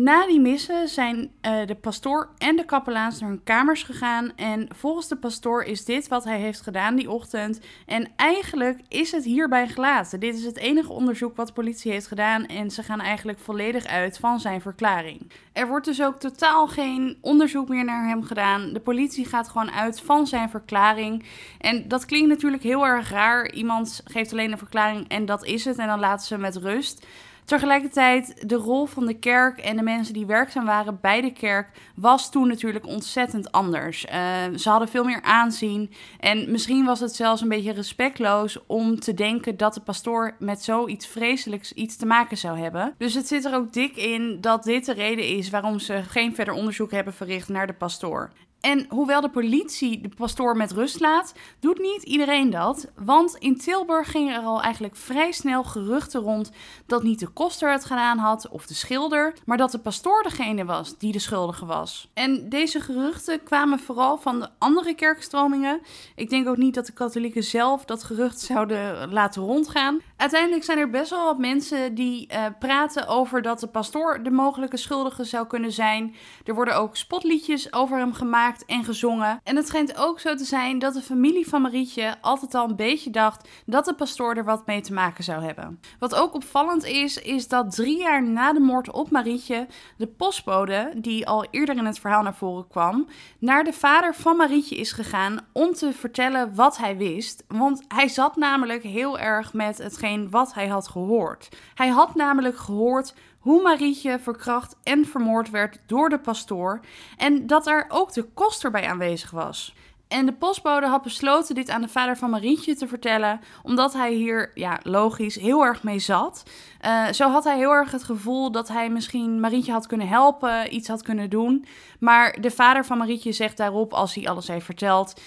Na 0.00 0.26
die 0.26 0.40
missen 0.40 0.88
zijn 0.88 1.18
uh, 1.18 1.66
de 1.66 1.74
pastoor 1.74 2.28
en 2.36 2.56
de 2.56 2.64
kapelaans 2.64 3.20
naar 3.20 3.28
hun 3.28 3.42
kamers 3.44 3.82
gegaan. 3.82 4.32
En 4.36 4.68
volgens 4.74 5.08
de 5.08 5.16
pastoor 5.16 5.62
is 5.62 5.84
dit 5.84 6.08
wat 6.08 6.24
hij 6.24 6.38
heeft 6.38 6.60
gedaan 6.60 6.96
die 6.96 7.10
ochtend. 7.10 7.60
En 7.86 8.08
eigenlijk 8.16 8.80
is 8.88 9.12
het 9.12 9.24
hierbij 9.24 9.68
gelaten. 9.68 10.20
Dit 10.20 10.34
is 10.34 10.44
het 10.44 10.56
enige 10.56 10.92
onderzoek 10.92 11.36
wat 11.36 11.46
de 11.46 11.52
politie 11.52 11.92
heeft 11.92 12.06
gedaan. 12.06 12.46
En 12.46 12.70
ze 12.70 12.82
gaan 12.82 13.00
eigenlijk 13.00 13.38
volledig 13.38 13.86
uit 13.86 14.18
van 14.18 14.40
zijn 14.40 14.60
verklaring. 14.60 15.32
Er 15.52 15.68
wordt 15.68 15.86
dus 15.86 16.02
ook 16.02 16.18
totaal 16.18 16.66
geen 16.66 17.18
onderzoek 17.20 17.68
meer 17.68 17.84
naar 17.84 18.08
hem 18.08 18.22
gedaan. 18.22 18.72
De 18.72 18.80
politie 18.80 19.26
gaat 19.26 19.48
gewoon 19.48 19.70
uit 19.70 20.00
van 20.00 20.26
zijn 20.26 20.50
verklaring. 20.50 21.24
En 21.60 21.88
dat 21.88 22.04
klinkt 22.04 22.28
natuurlijk 22.28 22.62
heel 22.62 22.86
erg 22.86 23.10
raar. 23.10 23.52
Iemand 23.52 24.02
geeft 24.04 24.32
alleen 24.32 24.52
een 24.52 24.58
verklaring 24.58 25.08
en 25.08 25.26
dat 25.26 25.44
is 25.44 25.64
het. 25.64 25.78
En 25.78 25.86
dan 25.86 26.00
laten 26.00 26.26
ze 26.26 26.38
met 26.38 26.56
rust. 26.56 27.06
Tegelijkertijd, 27.48 28.48
de 28.48 28.54
rol 28.54 28.86
van 28.86 29.06
de 29.06 29.18
kerk 29.18 29.58
en 29.58 29.76
de 29.76 29.82
mensen 29.82 30.14
die 30.14 30.26
werkzaam 30.26 30.64
waren 30.64 30.98
bij 31.00 31.20
de 31.20 31.32
kerk 31.32 31.68
was 31.94 32.30
toen 32.30 32.48
natuurlijk 32.48 32.86
ontzettend 32.86 33.52
anders. 33.52 34.04
Uh, 34.04 34.12
ze 34.56 34.68
hadden 34.68 34.88
veel 34.88 35.04
meer 35.04 35.22
aanzien 35.22 35.90
en 36.20 36.50
misschien 36.50 36.84
was 36.84 37.00
het 37.00 37.14
zelfs 37.14 37.40
een 37.40 37.48
beetje 37.48 37.72
respectloos 37.72 38.66
om 38.66 39.00
te 39.00 39.14
denken 39.14 39.56
dat 39.56 39.74
de 39.74 39.80
pastoor 39.80 40.34
met 40.38 40.62
zoiets 40.62 41.06
vreselijks 41.06 41.72
iets 41.72 41.96
te 41.96 42.06
maken 42.06 42.36
zou 42.36 42.58
hebben. 42.58 42.94
Dus 42.98 43.14
het 43.14 43.26
zit 43.26 43.44
er 43.44 43.54
ook 43.54 43.72
dik 43.72 43.96
in 43.96 44.40
dat 44.40 44.64
dit 44.64 44.84
de 44.84 44.92
reden 44.92 45.28
is 45.28 45.50
waarom 45.50 45.78
ze 45.78 46.02
geen 46.02 46.34
verder 46.34 46.54
onderzoek 46.54 46.90
hebben 46.90 47.14
verricht 47.14 47.48
naar 47.48 47.66
de 47.66 47.72
pastoor. 47.72 48.30
En 48.60 48.86
hoewel 48.88 49.20
de 49.20 49.30
politie 49.30 50.00
de 50.00 50.08
pastoor 50.08 50.56
met 50.56 50.72
rust 50.72 51.00
laat, 51.00 51.34
doet 51.60 51.78
niet 51.78 52.02
iedereen 52.02 52.50
dat. 52.50 52.88
Want 52.96 53.34
in 53.34 53.58
Tilburg 53.58 54.10
gingen 54.10 54.34
er 54.34 54.42
al 54.42 54.62
eigenlijk 54.62 54.96
vrij 54.96 55.32
snel 55.32 55.64
geruchten 55.64 56.20
rond 56.20 56.50
dat 56.86 57.02
niet 57.02 57.18
de 57.18 57.26
koster 57.26 57.72
het 57.72 57.84
gedaan 57.84 58.18
had 58.18 58.48
of 58.48 58.66
de 58.66 58.74
schilder, 58.74 59.34
maar 59.44 59.56
dat 59.56 59.70
de 59.70 59.78
pastoor 59.78 60.22
degene 60.22 60.64
was 60.64 60.98
die 60.98 61.12
de 61.12 61.18
schuldige 61.18 61.66
was. 61.66 62.08
En 62.14 62.48
deze 62.48 62.80
geruchten 62.80 63.42
kwamen 63.42 63.78
vooral 63.78 64.16
van 64.16 64.40
de 64.40 64.48
andere 64.58 64.94
kerkstromingen. 64.94 65.80
Ik 66.14 66.30
denk 66.30 66.48
ook 66.48 66.56
niet 66.56 66.74
dat 66.74 66.86
de 66.86 66.92
katholieken 66.92 67.44
zelf 67.44 67.84
dat 67.84 68.04
gerucht 68.04 68.40
zouden 68.40 69.12
laten 69.12 69.42
rondgaan. 69.42 70.00
Uiteindelijk 70.16 70.64
zijn 70.64 70.78
er 70.78 70.90
best 70.90 71.10
wel 71.10 71.24
wat 71.24 71.38
mensen 71.38 71.94
die 71.94 72.28
uh, 72.32 72.44
praten 72.58 73.06
over 73.06 73.42
dat 73.42 73.60
de 73.60 73.66
pastoor 73.66 74.22
de 74.22 74.30
mogelijke 74.30 74.76
schuldige 74.76 75.24
zou 75.24 75.46
kunnen 75.46 75.72
zijn. 75.72 76.14
Er 76.44 76.54
worden 76.54 76.76
ook 76.76 76.96
spotliedjes 76.96 77.72
over 77.72 77.98
hem 77.98 78.12
gemaakt 78.12 78.46
en 78.66 78.84
gezongen. 78.84 79.40
En 79.44 79.56
het 79.56 79.66
schijnt 79.66 79.96
ook 79.96 80.20
zo 80.20 80.34
te 80.34 80.44
zijn 80.44 80.78
dat 80.78 80.94
de 80.94 81.00
familie 81.00 81.48
van 81.48 81.62
Marietje 81.62 82.16
altijd 82.20 82.54
al 82.54 82.68
een 82.68 82.76
beetje 82.76 83.10
dacht 83.10 83.48
dat 83.66 83.84
de 83.84 83.94
pastoor 83.94 84.34
er 84.34 84.44
wat 84.44 84.66
mee 84.66 84.80
te 84.80 84.92
maken 84.92 85.24
zou 85.24 85.44
hebben. 85.44 85.80
Wat 85.98 86.14
ook 86.14 86.34
opvallend 86.34 86.84
is, 86.84 87.16
is 87.16 87.48
dat 87.48 87.74
drie 87.74 87.98
jaar 87.98 88.22
na 88.22 88.52
de 88.52 88.60
moord 88.60 88.90
op 88.90 89.10
Marietje 89.10 89.66
de 89.96 90.06
postbode, 90.06 90.92
die 90.96 91.26
al 91.26 91.46
eerder 91.50 91.76
in 91.76 91.84
het 91.84 91.98
verhaal 91.98 92.22
naar 92.22 92.34
voren 92.34 92.68
kwam, 92.68 93.06
naar 93.38 93.64
de 93.64 93.72
vader 93.72 94.14
van 94.14 94.36
Marietje 94.36 94.76
is 94.76 94.92
gegaan 94.92 95.38
om 95.52 95.72
te 95.72 95.92
vertellen 95.92 96.54
wat 96.54 96.76
hij 96.76 96.96
wist. 96.96 97.44
Want 97.48 97.84
hij 97.88 98.08
zat 98.08 98.36
namelijk 98.36 98.82
heel 98.82 99.18
erg 99.18 99.52
met 99.52 99.78
hetgeen 99.78 100.30
wat 100.30 100.54
hij 100.54 100.68
had 100.68 100.88
gehoord. 100.88 101.48
Hij 101.74 101.88
had 101.88 102.14
namelijk 102.14 102.56
gehoord 102.56 103.14
hoe 103.38 103.62
Marietje 103.62 104.18
verkracht 104.18 104.76
en 104.82 105.04
vermoord 105.04 105.50
werd 105.50 105.78
door 105.86 106.08
de 106.08 106.18
pastoor 106.18 106.80
en 107.16 107.46
dat 107.46 107.66
er 107.66 107.84
ook 107.88 108.12
de 108.12 108.22
koster 108.22 108.70
bij 108.70 108.88
aanwezig 108.88 109.30
was. 109.30 109.74
En 110.08 110.26
de 110.26 110.32
postbode 110.32 110.86
had 110.86 111.02
besloten 111.02 111.54
dit 111.54 111.70
aan 111.70 111.80
de 111.80 111.88
vader 111.88 112.16
van 112.16 112.30
Marietje 112.30 112.74
te 112.74 112.88
vertellen, 112.88 113.40
omdat 113.62 113.92
hij 113.92 114.12
hier, 114.12 114.50
ja, 114.54 114.80
logisch, 114.82 115.34
heel 115.34 115.64
erg 115.64 115.82
mee 115.82 115.98
zat. 115.98 116.42
Uh, 116.86 117.06
zo 117.06 117.30
had 117.30 117.44
hij 117.44 117.56
heel 117.56 117.72
erg 117.72 117.90
het 117.90 118.04
gevoel 118.04 118.50
dat 118.52 118.68
hij 118.68 118.90
misschien 118.90 119.40
Marietje 119.40 119.72
had 119.72 119.86
kunnen 119.86 120.08
helpen, 120.08 120.74
iets 120.74 120.88
had 120.88 121.02
kunnen 121.02 121.30
doen. 121.30 121.66
Maar 122.00 122.40
de 122.40 122.50
vader 122.50 122.84
van 122.84 122.98
Marietje 122.98 123.32
zegt 123.32 123.56
daarop, 123.56 123.92
als 123.92 124.14
hij 124.14 124.28
alles 124.28 124.48
heeft 124.48 124.64
verteld, 124.64 125.20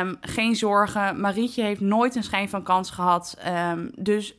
um, 0.00 0.16
geen 0.20 0.56
zorgen, 0.56 1.20
Marietje 1.20 1.62
heeft 1.62 1.80
nooit 1.80 2.14
een 2.14 2.24
schijn 2.24 2.48
van 2.48 2.62
kans 2.62 2.90
gehad. 2.90 3.36
Um, 3.70 3.90
dus 3.98 4.34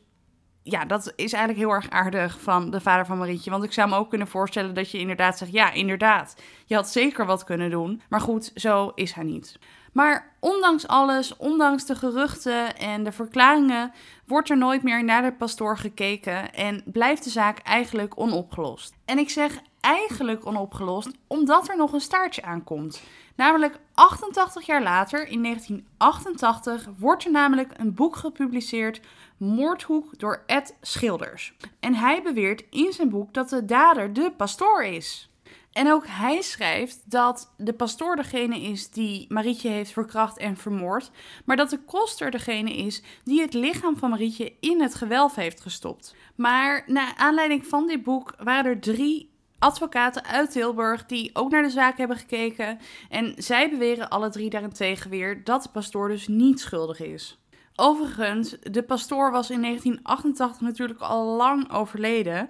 ja, 0.70 0.86
dat 0.86 1.14
is 1.16 1.34
eigenlijk 1.34 1.58
heel 1.58 1.76
erg 1.76 1.90
aardig 1.90 2.40
van 2.42 2.70
de 2.70 2.82
vader 2.82 3.06
van 3.06 3.18
Marietje. 3.18 3.52
Want 3.52 3.64
ik 3.64 3.74
zou 3.74 3.90
me 3.90 3.96
ook 3.96 4.10
kunnen 4.10 4.28
voorstellen 4.28 4.74
dat 4.74 4.92
je 4.92 5.00
inderdaad 5.00 5.38
zegt: 5.38 5.52
ja, 5.52 5.72
inderdaad, 5.72 6.36
je 6.66 6.76
had 6.76 6.90
zeker 6.90 7.26
wat 7.26 7.44
kunnen 7.44 7.70
doen. 7.70 8.02
Maar 8.10 8.22
goed, 8.22 8.52
zo 8.56 8.92
is 8.96 9.14
hij 9.14 9.24
niet. 9.24 9.60
Maar 9.94 10.36
ondanks 10.40 10.88
alles, 10.88 11.38
ondanks 11.38 11.86
de 11.86 11.96
geruchten 11.96 12.78
en 12.78 13.04
de 13.04 13.12
verklaringen, 13.12 13.92
wordt 14.26 14.50
er 14.50 14.58
nooit 14.58 14.84
meer 14.84 15.04
naar 15.04 15.22
de 15.22 15.34
pastoor 15.34 15.78
gekeken 15.78 16.54
en 16.54 16.84
blijft 16.86 17.24
de 17.24 17.30
zaak 17.30 17.60
eigenlijk 17.60 18.20
onopgelost. 18.20 18.94
En 19.06 19.18
ik 19.18 19.30
zeg 19.30 19.60
eigenlijk 19.88 20.46
onopgelost 20.46 21.12
omdat 21.28 21.70
er 21.70 21.78
nog 21.78 21.94
een 21.94 22.02
staartje 22.02 22.42
aankomt. 22.42 23.02
Namelijk 23.36 23.80
88 23.94 24.66
jaar 24.66 24.84
later, 24.84 25.28
in 25.28 25.44
1988, 25.44 26.90
wordt 26.98 27.26
er 27.26 27.32
namelijk 27.32 27.74
een 27.78 27.94
boek 27.94 28.16
gepubliceerd, 28.16 29.02
Moordhoek 29.38 30.20
door 30.20 30.44
Ed 30.46 30.76
Schilders. 30.82 31.54
En 31.80 31.96
hij 31.96 32.22
beweert 32.22 32.64
in 32.70 32.94
zijn 32.94 33.10
boek 33.10 33.34
dat 33.34 33.50
de 33.50 33.66
dader 33.66 34.14
de 34.14 34.32
pastoor 34.38 34.84
is. 34.84 35.30
En 35.72 35.92
ook 35.92 36.08
hij 36.08 36.42
schrijft 36.42 37.02
dat 37.06 37.54
de 37.58 37.74
pastoor 37.74 38.16
degene 38.16 38.62
is 38.62 38.90
die 38.90 39.26
Marietje 39.30 39.70
heeft 39.70 39.92
verkracht 39.92 40.38
en 40.38 40.58
vermoord, 40.58 41.12
maar 41.46 41.56
dat 41.56 41.70
de 41.70 41.80
koster 41.80 42.32
degene 42.32 42.76
is 42.76 43.02
die 43.24 43.42
het 43.42 43.54
lichaam 43.54 43.98
van 43.98 44.10
Marietje 44.10 44.54
in 44.60 44.82
het 44.82 44.96
gewelf 44.96 45.36
heeft 45.36 45.62
gestopt. 45.62 46.16
Maar 46.36 46.84
naar 46.88 47.14
aanleiding 47.18 47.68
van 47.68 47.88
dit 47.88 48.04
boek 48.04 48.34
waren 48.38 48.72
er 48.72 48.80
drie 48.80 49.36
advocaten 49.60 50.26
uit 50.26 50.52
Tilburg 50.52 51.06
die 51.06 51.30
ook 51.34 51.52
naar 51.52 51.64
de 51.64 51.70
zaak 51.70 51.98
hebben 51.98 52.18
gekeken. 52.18 52.80
En 53.10 53.34
zij 53.38 53.70
beweren 53.70 54.10
alle 54.10 54.30
drie 54.30 54.50
daarentegen 54.50 55.10
weer 55.10 55.44
dat 55.44 55.64
de 55.64 55.70
pastoor 55.70 56.08
dus 56.08 56.28
niet 56.28 56.60
schuldig 56.60 57.00
is. 57.00 57.38
Overigens, 57.80 58.56
de 58.62 58.84
pastoor 58.84 59.32
was 59.32 59.50
in 59.50 59.62
1988 59.62 60.62
natuurlijk 60.62 61.00
al 61.00 61.36
lang 61.36 61.72
overleden. 61.72 62.50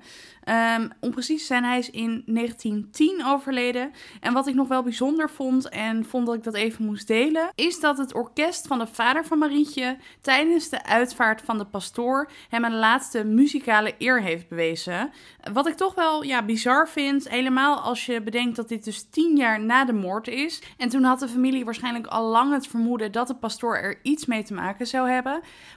Um, 0.77 0.91
om 0.99 1.11
precies 1.11 1.39
te 1.39 1.45
zijn, 1.45 1.63
hij 1.63 1.77
is 1.77 1.89
in 1.89 2.23
1910 2.25 3.25
overleden. 3.25 3.91
En 4.19 4.33
wat 4.33 4.47
ik 4.47 4.55
nog 4.55 4.67
wel 4.67 4.83
bijzonder 4.83 5.29
vond 5.29 5.69
en 5.69 6.05
vond 6.05 6.25
dat 6.25 6.35
ik 6.35 6.43
dat 6.43 6.53
even 6.53 6.85
moest 6.85 7.07
delen, 7.07 7.49
is 7.55 7.79
dat 7.79 7.97
het 7.97 8.13
orkest 8.13 8.67
van 8.67 8.79
de 8.79 8.87
vader 8.87 9.25
van 9.25 9.37
Marietje 9.37 9.97
tijdens 10.21 10.69
de 10.69 10.85
uitvaart 10.85 11.41
van 11.41 11.57
de 11.57 11.65
pastoor 11.65 12.31
hem 12.49 12.63
een 12.63 12.75
laatste 12.75 13.23
muzikale 13.23 13.93
eer 13.97 14.21
heeft 14.21 14.49
bewezen. 14.49 15.11
Wat 15.53 15.67
ik 15.67 15.75
toch 15.75 15.95
wel 15.95 16.23
ja, 16.23 16.45
bizar 16.45 16.89
vind, 16.89 17.29
helemaal 17.29 17.79
als 17.79 18.05
je 18.05 18.21
bedenkt 18.21 18.55
dat 18.55 18.69
dit 18.69 18.83
dus 18.83 19.09
tien 19.09 19.37
jaar 19.37 19.59
na 19.59 19.85
de 19.85 19.93
moord 19.93 20.27
is. 20.27 20.61
En 20.77 20.89
toen 20.89 21.03
had 21.03 21.19
de 21.19 21.27
familie 21.27 21.65
waarschijnlijk 21.65 22.07
al 22.07 22.29
lang 22.29 22.53
het 22.53 22.67
vermoeden 22.67 23.11
dat 23.11 23.27
de 23.27 23.35
pastoor 23.35 23.77
er 23.77 23.99
iets 24.03 24.25
mee 24.25 24.43
te 24.43 24.53
maken 24.53 24.87
zou 24.87 25.09
hebben. 25.09 25.15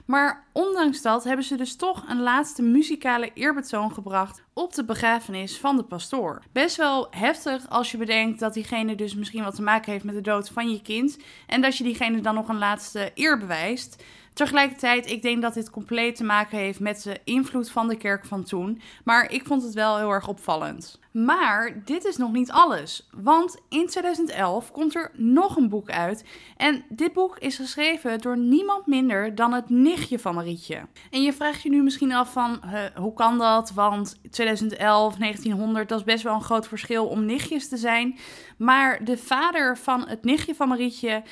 Maar 0.05 0.47
ondanks 0.53 1.01
dat 1.01 1.23
hebben 1.23 1.45
ze 1.45 1.55
dus 1.55 1.75
toch 1.75 2.03
een 2.07 2.21
laatste 2.21 2.61
muzikale 2.61 3.31
eerbetoon 3.33 3.93
gebracht 3.93 4.43
op 4.53 4.73
de 4.73 4.85
begrafenis 4.85 5.57
van 5.57 5.75
de 5.75 5.83
pastoor. 5.83 6.41
Best 6.51 6.75
wel 6.75 7.07
heftig 7.09 7.69
als 7.69 7.91
je 7.91 7.97
bedenkt 7.97 8.39
dat 8.39 8.53
diegene 8.53 8.95
dus 8.95 9.15
misschien 9.15 9.43
wat 9.43 9.55
te 9.55 9.61
maken 9.61 9.91
heeft 9.91 10.03
met 10.03 10.15
de 10.15 10.21
dood 10.21 10.49
van 10.49 10.71
je 10.71 10.81
kind. 10.81 11.17
En 11.47 11.61
dat 11.61 11.77
je 11.77 11.83
diegene 11.83 12.21
dan 12.21 12.35
nog 12.35 12.47
een 12.47 12.57
laatste 12.57 13.11
eer 13.15 13.37
bewijst. 13.37 14.03
Tegelijkertijd, 14.33 15.09
ik 15.09 15.21
denk 15.21 15.41
dat 15.41 15.53
dit 15.53 15.69
compleet 15.69 16.15
te 16.15 16.23
maken 16.23 16.57
heeft 16.57 16.79
met 16.79 17.03
de 17.03 17.19
invloed 17.23 17.71
van 17.71 17.87
de 17.87 17.97
kerk 17.97 18.25
van 18.25 18.43
toen. 18.43 18.81
Maar 19.03 19.31
ik 19.31 19.45
vond 19.45 19.63
het 19.63 19.73
wel 19.73 19.97
heel 19.97 20.11
erg 20.11 20.27
opvallend. 20.27 20.99
Maar 21.11 21.81
dit 21.85 22.05
is 22.05 22.17
nog 22.17 22.31
niet 22.31 22.51
alles. 22.51 23.09
Want 23.11 23.57
in 23.69 23.87
2011 23.87 24.71
komt 24.71 24.95
er 24.95 25.11
nog 25.13 25.55
een 25.55 25.69
boek 25.69 25.89
uit. 25.89 26.25
En 26.57 26.83
dit 26.89 27.13
boek 27.13 27.37
is 27.37 27.55
geschreven 27.55 28.19
door 28.19 28.37
niemand 28.37 28.85
minder 28.85 29.35
dan 29.35 29.53
het 29.53 29.69
nichtje 29.69 30.19
van 30.19 30.35
Marietje. 30.35 30.87
En 31.09 31.21
je 31.21 31.33
vraagt 31.33 31.61
je 31.61 31.69
nu 31.69 31.83
misschien 31.83 32.13
af 32.13 32.31
van, 32.31 32.61
hoe 32.95 33.13
kan 33.13 33.37
dat? 33.37 33.71
Want 33.71 34.19
2011, 34.31 35.15
1900, 35.15 35.89
dat 35.89 35.99
is 35.99 36.05
best 36.05 36.23
wel 36.23 36.33
een 36.33 36.41
groot 36.41 36.67
verschil 36.67 37.07
om 37.07 37.25
nichtjes 37.25 37.69
te 37.69 37.77
zijn. 37.77 38.17
Maar 38.57 39.03
de 39.03 39.17
vader 39.17 39.77
van 39.77 40.07
het 40.07 40.23
nichtje 40.23 40.55
van 40.55 40.67
Marietje 40.67 41.23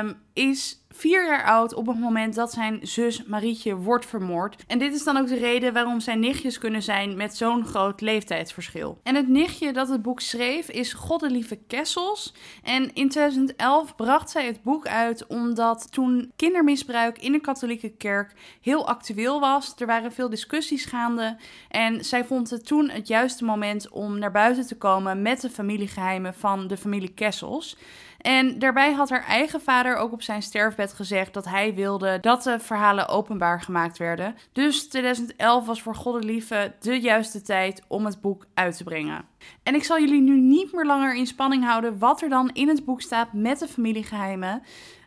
um, 0.00 0.16
is 0.32 0.82
vier 0.88 1.26
jaar 1.26 1.44
oud 1.44 1.74
op 1.74 1.86
het 1.86 1.98
moment 1.98 2.34
dat 2.34 2.52
zijn 2.52 2.78
zus 2.82 3.24
Marietje 3.24 3.76
wordt 3.76 4.06
vermoord. 4.06 4.64
En 4.66 4.78
dit 4.78 4.94
is 4.94 5.04
dan 5.04 5.16
ook 5.16 5.26
de 5.26 5.36
reden 5.36 5.72
waarom 5.72 6.00
zijn 6.00 6.20
nichtjes 6.20 6.58
kunnen 6.58 6.82
zijn 6.82 7.16
met 7.16 7.36
zo'n 7.36 7.64
groot 7.64 8.00
leeftijdsverschil. 8.00 8.98
En 9.02 9.14
het 9.22 9.30
nichtje 9.30 9.72
dat 9.72 9.88
het 9.88 10.02
boek 10.02 10.20
schreef 10.20 10.68
is 10.68 10.92
Goddelieve 10.92 11.58
Kessels. 11.66 12.34
En 12.62 12.94
in 12.94 13.08
2011 13.08 13.96
bracht 13.96 14.30
zij 14.30 14.46
het 14.46 14.62
boek 14.62 14.86
uit 14.86 15.26
omdat 15.26 15.92
toen 15.92 16.32
kindermisbruik 16.36 17.18
in 17.18 17.32
de 17.32 17.40
katholieke 17.40 17.88
kerk 17.96 18.32
heel 18.60 18.86
actueel 18.86 19.40
was. 19.40 19.74
Er 19.78 19.86
waren 19.86 20.12
veel 20.12 20.28
discussies 20.28 20.84
gaande 20.84 21.36
en 21.68 22.04
zij 22.04 22.24
vond 22.24 22.50
het 22.50 22.66
toen 22.66 22.88
het 22.88 23.08
juiste 23.08 23.44
moment 23.44 23.88
om 23.88 24.18
naar 24.18 24.32
buiten 24.32 24.66
te 24.66 24.76
komen 24.76 25.22
met 25.22 25.40
de 25.40 25.50
familiegeheimen 25.50 26.34
van 26.34 26.66
de 26.66 26.76
familie 26.76 27.14
Kessels. 27.14 27.76
En 28.22 28.58
daarbij 28.58 28.92
had 28.92 29.10
haar 29.10 29.24
eigen 29.26 29.60
vader 29.60 29.96
ook 29.96 30.12
op 30.12 30.22
zijn 30.22 30.42
sterfbed 30.42 30.92
gezegd 30.92 31.34
dat 31.34 31.44
hij 31.44 31.74
wilde 31.74 32.18
dat 32.20 32.42
de 32.42 32.58
verhalen 32.58 33.08
openbaar 33.08 33.60
gemaakt 33.60 33.98
werden. 33.98 34.36
Dus 34.52 34.88
2011 34.88 35.66
was 35.66 35.82
voor 35.82 35.94
Goddelieve 35.94 36.74
de 36.80 37.00
juiste 37.00 37.42
tijd 37.42 37.82
om 37.88 38.04
het 38.04 38.20
boek 38.20 38.46
uit 38.54 38.76
te 38.76 38.84
brengen. 38.84 39.24
En 39.62 39.74
ik 39.74 39.84
zal 39.84 40.00
jullie 40.00 40.20
nu 40.20 40.40
niet 40.40 40.72
meer 40.72 40.84
langer 40.84 41.14
in 41.14 41.26
spanning 41.26 41.64
houden 41.64 41.98
wat 41.98 42.22
er 42.22 42.28
dan 42.28 42.50
in 42.52 42.68
het 42.68 42.84
boek 42.84 43.00
staat 43.00 43.32
met 43.32 43.58
de 43.58 43.68
familiegeheimen. 43.68 44.62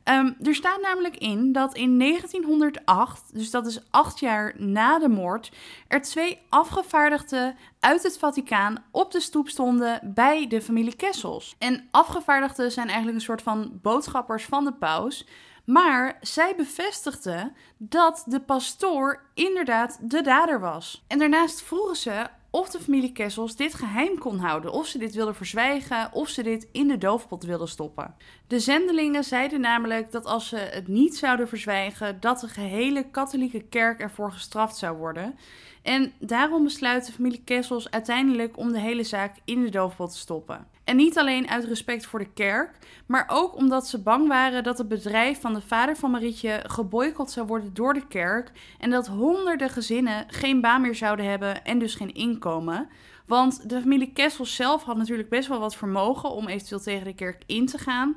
Um, 0.10 0.36
er 0.42 0.56
staat 0.56 0.82
namelijk 0.82 1.18
in 1.18 1.52
dat 1.52 1.76
in 1.76 2.00
1908, 2.00 3.34
dus 3.34 3.52
dat 3.52 3.66
is 3.66 3.80
acht 3.90 4.20
jaar 4.20 4.54
na 4.58 5.00
de 5.00 5.10
moord, 5.10 5.52
er 5.88 6.02
twee 6.02 6.42
afgevaardigden 6.50 7.58
uit 7.80 8.04
het 8.04 8.18
Vaticaan 8.18 8.84
op 8.92 9.12
de 9.12 9.20
stoep 9.20 9.50
stonden 9.50 10.00
bij 10.14 10.48
de 10.48 10.62
familie 10.62 10.96
Kessels. 10.96 11.56
En 11.58 11.88
afgevaardigden 11.92 12.72
zijn 12.72 12.88
eigenlijk 12.88 13.18
een 13.18 13.24
soort 13.24 13.42
van 13.42 13.80
boodschappers 13.82 14.46
van 14.46 14.64
de 14.66 14.74
paus. 14.74 15.28
Maar 15.66 16.18
zij 16.22 16.56
bevestigden 16.56 17.56
dat 17.78 18.24
de 18.28 18.40
pastoor 18.40 19.22
inderdaad 19.34 19.98
de 20.02 20.22
dader 20.22 20.60
was. 20.60 21.04
En 21.08 21.20
daarnaast 21.20 21.62
vroegen 21.62 21.96
ze 21.96 22.28
of 22.56 22.70
de 22.70 22.80
familie 22.80 23.12
Kessels 23.12 23.56
dit 23.56 23.74
geheim 23.74 24.18
kon 24.18 24.40
houden, 24.40 24.72
of 24.72 24.88
ze 24.88 24.98
dit 24.98 25.16
wilden 25.16 25.36
verzwijgen, 25.36 26.14
of 26.14 26.30
ze 26.30 26.44
dit 26.44 26.68
in 26.72 26.88
de 26.88 26.98
doofpot 26.98 27.44
wilden 27.44 27.68
stoppen. 27.68 28.16
De 28.48 28.60
zendelingen 28.60 29.24
zeiden 29.24 29.62
namelijk 29.62 30.12
dat 30.12 30.26
als 30.26 30.48
ze 30.48 30.58
het 30.58 30.88
niet 30.88 31.18
zouden 31.18 31.48
verzwijgen, 31.48 32.20
dat 32.20 32.40
de 32.40 32.48
gehele 32.48 33.10
katholieke 33.10 33.62
kerk 33.62 34.00
ervoor 34.00 34.32
gestraft 34.32 34.78
zou 34.78 34.98
worden. 34.98 35.36
En 35.82 36.14
daarom 36.20 36.64
besluit 36.64 37.06
de 37.06 37.12
familie 37.12 37.42
Kessels 37.44 37.92
uiteindelijk 37.92 38.58
om 38.58 38.72
de 38.72 38.80
hele 38.80 39.04
zaak 39.04 39.36
in 39.46 39.64
de 39.64 39.70
doofpot 39.70 40.12
te 40.12 40.18
stoppen. 40.18 40.68
En 40.86 40.96
niet 40.96 41.18
alleen 41.18 41.50
uit 41.50 41.64
respect 41.64 42.06
voor 42.06 42.20
de 42.20 42.34
kerk, 42.34 42.78
maar 43.06 43.26
ook 43.28 43.56
omdat 43.56 43.88
ze 43.88 44.02
bang 44.02 44.28
waren 44.28 44.64
dat 44.64 44.78
het 44.78 44.88
bedrijf 44.88 45.42
van 45.42 45.54
de 45.54 45.62
vader 45.62 45.96
van 45.96 46.12
Marietje 46.12 46.64
geboycott 46.68 47.32
zou 47.32 47.48
worden 47.48 47.74
door 47.74 47.94
de 47.94 48.08
kerk 48.08 48.52
en 48.80 48.90
dat 48.90 49.08
honderden 49.08 49.70
gezinnen 49.70 50.26
geen 50.28 50.62
baan 50.62 50.82
meer 50.82 50.96
zouden 50.96 51.26
hebben 51.26 51.64
en 51.64 51.80
dus 51.80 51.96
geen 51.96 52.14
inkomen. 52.14 52.90
Want 53.26 53.70
de 53.70 53.80
familie 53.82 54.12
Kessels 54.14 54.56
zelf 54.56 54.84
had 54.84 54.98
natuurlijk 54.98 55.30
best 55.30 55.48
wel 55.48 55.60
wat 55.60 55.76
vermogen 55.76 56.30
om 56.30 56.48
eventueel 56.48 56.82
tegen 56.82 57.06
de 57.06 57.16
kerk 57.16 57.44
in 57.46 57.66
te 57.66 57.78
gaan. 57.78 58.16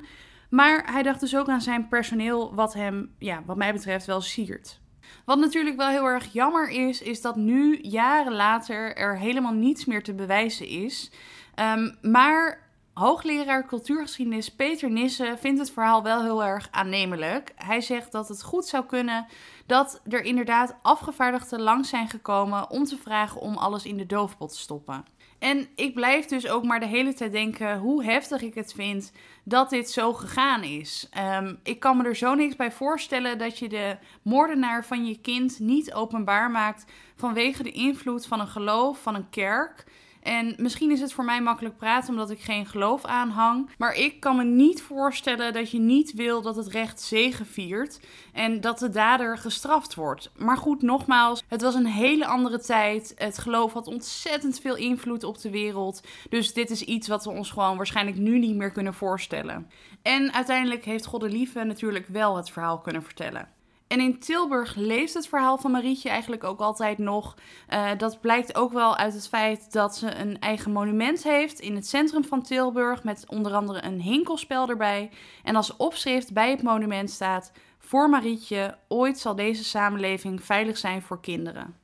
Maar 0.49 0.91
hij 0.91 1.03
dacht 1.03 1.19
dus 1.19 1.35
ook 1.35 1.47
aan 1.47 1.61
zijn 1.61 1.87
personeel, 1.87 2.55
wat 2.55 2.73
hem, 2.73 3.15
ja, 3.19 3.43
wat 3.45 3.57
mij 3.57 3.73
betreft, 3.73 4.05
wel 4.05 4.21
siert. 4.21 4.79
Wat 5.25 5.39
natuurlijk 5.39 5.77
wel 5.77 5.89
heel 5.89 6.05
erg 6.05 6.33
jammer 6.33 6.69
is, 6.69 7.01
is 7.01 7.21
dat 7.21 7.35
nu, 7.35 7.79
jaren 7.81 8.33
later, 8.33 8.95
er 8.95 9.17
helemaal 9.17 9.53
niets 9.53 9.85
meer 9.85 10.03
te 10.03 10.13
bewijzen 10.13 10.67
is. 10.67 11.11
Um, 11.59 11.97
maar 12.01 12.67
hoogleraar 12.93 13.65
cultuurgeschiedenis 13.65 14.49
Peter 14.49 14.91
Nissen 14.91 15.39
vindt 15.39 15.59
het 15.59 15.71
verhaal 15.71 16.03
wel 16.03 16.21
heel 16.21 16.43
erg 16.43 16.67
aannemelijk. 16.71 17.53
Hij 17.55 17.81
zegt 17.81 18.11
dat 18.11 18.27
het 18.27 18.43
goed 18.43 18.65
zou 18.65 18.85
kunnen 18.85 19.25
dat 19.65 20.01
er 20.09 20.23
inderdaad 20.23 20.75
afgevaardigden 20.81 21.61
langs 21.61 21.89
zijn 21.89 22.07
gekomen 22.07 22.69
om 22.69 22.83
te 22.83 22.97
vragen 22.97 23.41
om 23.41 23.57
alles 23.57 23.85
in 23.85 23.97
de 23.97 24.05
doofpot 24.05 24.49
te 24.49 24.59
stoppen. 24.59 25.05
En 25.39 25.67
ik 25.75 25.93
blijf 25.93 26.25
dus 26.25 26.47
ook 26.47 26.63
maar 26.63 26.79
de 26.79 26.85
hele 26.85 27.13
tijd 27.13 27.31
denken 27.31 27.77
hoe 27.77 28.03
heftig 28.03 28.41
ik 28.41 28.53
het 28.53 28.73
vind 28.73 29.11
dat 29.43 29.69
dit 29.69 29.89
zo 29.89 30.13
gegaan 30.13 30.63
is. 30.63 31.09
Um, 31.39 31.59
ik 31.63 31.79
kan 31.79 31.97
me 31.97 32.03
er 32.03 32.15
zo 32.15 32.35
niks 32.35 32.55
bij 32.55 32.71
voorstellen 32.71 33.37
dat 33.37 33.59
je 33.59 33.69
de 33.69 33.97
moordenaar 34.21 34.85
van 34.85 35.05
je 35.05 35.21
kind 35.21 35.59
niet 35.59 35.93
openbaar 35.93 36.51
maakt 36.51 36.85
vanwege 37.15 37.63
de 37.63 37.71
invloed 37.71 38.25
van 38.25 38.39
een 38.39 38.47
geloof, 38.47 39.01
van 39.01 39.15
een 39.15 39.29
kerk. 39.29 39.85
En 40.21 40.53
misschien 40.57 40.91
is 40.91 41.01
het 41.01 41.13
voor 41.13 41.25
mij 41.25 41.41
makkelijk 41.41 41.77
praten 41.77 42.09
omdat 42.09 42.29
ik 42.29 42.39
geen 42.39 42.65
geloof 42.65 43.05
aanhang. 43.05 43.69
Maar 43.77 43.93
ik 43.93 44.19
kan 44.19 44.35
me 44.35 44.43
niet 44.43 44.81
voorstellen 44.81 45.53
dat 45.53 45.71
je 45.71 45.79
niet 45.79 46.13
wil 46.13 46.41
dat 46.41 46.55
het 46.55 46.67
recht 46.67 47.01
zegeviert 47.01 47.99
en 48.33 48.61
dat 48.61 48.79
de 48.79 48.89
dader 48.89 49.37
gestraft 49.37 49.95
wordt. 49.95 50.31
Maar 50.37 50.57
goed, 50.57 50.81
nogmaals, 50.81 51.43
het 51.47 51.61
was 51.61 51.75
een 51.75 51.85
hele 51.85 52.25
andere 52.25 52.59
tijd. 52.59 53.13
Het 53.15 53.37
geloof 53.37 53.73
had 53.73 53.87
ontzettend 53.87 54.59
veel 54.59 54.75
invloed 54.75 55.23
op 55.23 55.41
de 55.41 55.49
wereld. 55.49 56.01
Dus 56.29 56.53
dit 56.53 56.69
is 56.69 56.81
iets 56.81 57.07
wat 57.07 57.23
we 57.23 57.29
ons 57.29 57.51
gewoon 57.51 57.77
waarschijnlijk 57.77 58.17
nu 58.17 58.39
niet 58.39 58.55
meer 58.55 58.71
kunnen 58.71 58.93
voorstellen. 58.93 59.69
En 60.01 60.33
uiteindelijk 60.33 60.85
heeft 60.85 61.05
God 61.05 61.21
Lieve 61.21 61.63
natuurlijk 61.63 62.07
wel 62.07 62.35
het 62.35 62.49
verhaal 62.49 62.79
kunnen 62.79 63.03
vertellen. 63.03 63.58
En 63.89 63.99
in 63.99 64.19
Tilburg 64.19 64.75
leeft 64.75 65.13
het 65.13 65.27
verhaal 65.27 65.57
van 65.57 65.71
Marietje 65.71 66.09
eigenlijk 66.09 66.43
ook 66.43 66.59
altijd 66.59 66.97
nog. 66.97 67.35
Uh, 67.69 67.89
dat 67.97 68.21
blijkt 68.21 68.55
ook 68.55 68.71
wel 68.71 68.97
uit 68.97 69.13
het 69.13 69.27
feit 69.27 69.71
dat 69.71 69.95
ze 69.95 70.15
een 70.15 70.39
eigen 70.39 70.71
monument 70.71 71.23
heeft 71.23 71.59
in 71.59 71.75
het 71.75 71.87
centrum 71.87 72.23
van 72.23 72.41
Tilburg. 72.41 73.03
Met 73.03 73.25
onder 73.27 73.53
andere 73.53 73.83
een 73.83 74.01
hinkelspel 74.01 74.69
erbij. 74.69 75.09
En 75.43 75.55
als 75.55 75.77
opschrift 75.77 76.33
bij 76.33 76.49
het 76.49 76.63
monument 76.63 77.09
staat: 77.09 77.51
Voor 77.79 78.09
Marietje, 78.09 78.77
ooit 78.87 79.19
zal 79.19 79.35
deze 79.35 79.63
samenleving 79.63 80.43
veilig 80.43 80.77
zijn 80.77 81.01
voor 81.01 81.21
kinderen. 81.21 81.75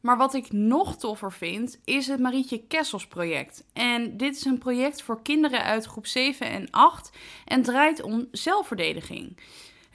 Maar 0.00 0.16
wat 0.16 0.34
ik 0.34 0.52
nog 0.52 0.96
toffer 0.96 1.32
vind, 1.32 1.80
is 1.84 2.06
het 2.06 2.20
Marietje 2.20 2.66
Kessels 2.66 3.06
project. 3.06 3.64
En 3.72 4.16
dit 4.16 4.36
is 4.36 4.44
een 4.44 4.58
project 4.58 5.02
voor 5.02 5.22
kinderen 5.22 5.62
uit 5.62 5.84
groep 5.84 6.06
7 6.06 6.46
en 6.46 6.70
8 6.70 7.10
en 7.44 7.62
draait 7.62 8.02
om 8.02 8.28
zelfverdediging. 8.30 9.36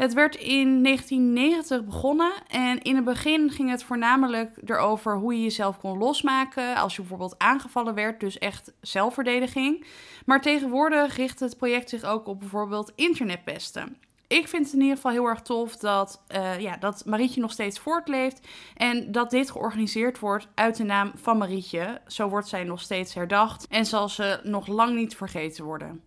Het 0.02 0.14
werd 0.14 0.36
in 0.36 0.84
1990 0.84 1.86
begonnen 1.86 2.32
en 2.48 2.82
in 2.82 2.96
het 2.96 3.04
begin 3.04 3.50
ging 3.50 3.70
het 3.70 3.84
voornamelijk 3.84 4.58
erover 4.66 5.18
hoe 5.18 5.34
je 5.34 5.42
jezelf 5.42 5.78
kon 5.78 5.98
losmaken 5.98 6.76
als 6.76 6.96
je 6.96 7.02
bijvoorbeeld 7.02 7.36
aangevallen 7.38 7.94
werd, 7.94 8.20
dus 8.20 8.38
echt 8.38 8.74
zelfverdediging. 8.80 9.86
Maar 10.26 10.42
tegenwoordig 10.42 11.16
richt 11.16 11.40
het 11.40 11.58
project 11.58 11.90
zich 11.90 12.04
ook 12.04 12.28
op 12.28 12.40
bijvoorbeeld 12.40 12.92
internetpesten. 12.96 13.98
Ik 14.28 14.48
vind 14.48 14.66
het 14.66 14.74
in 14.74 14.82
ieder 14.82 14.96
geval 14.96 15.12
heel 15.12 15.26
erg 15.26 15.42
tof 15.42 15.78
dat, 15.78 16.24
uh, 16.36 16.60
ja, 16.60 16.78
dat 16.78 17.06
Marietje 17.06 17.42
nog 17.42 17.52
steeds 17.52 17.80
voortleeft. 17.80 18.48
En 18.76 19.12
dat 19.12 19.30
dit 19.30 19.52
georganiseerd 19.52 20.20
wordt 20.20 20.48
uit 20.56 20.76
de 20.78 20.84
naam 20.84 21.12
van 21.16 21.38
Marietje. 21.38 22.02
Zo 22.08 22.30
wordt 22.30 22.48
zij 22.48 22.64
nog 22.64 22.82
steeds 22.82 23.14
herdacht 23.14 23.68
en 23.68 23.86
zal 23.86 24.10
ze 24.10 24.40
nog 24.44 24.68
lang 24.68 24.96
niet 24.96 25.16
vergeten 25.16 25.64
worden 25.64 26.04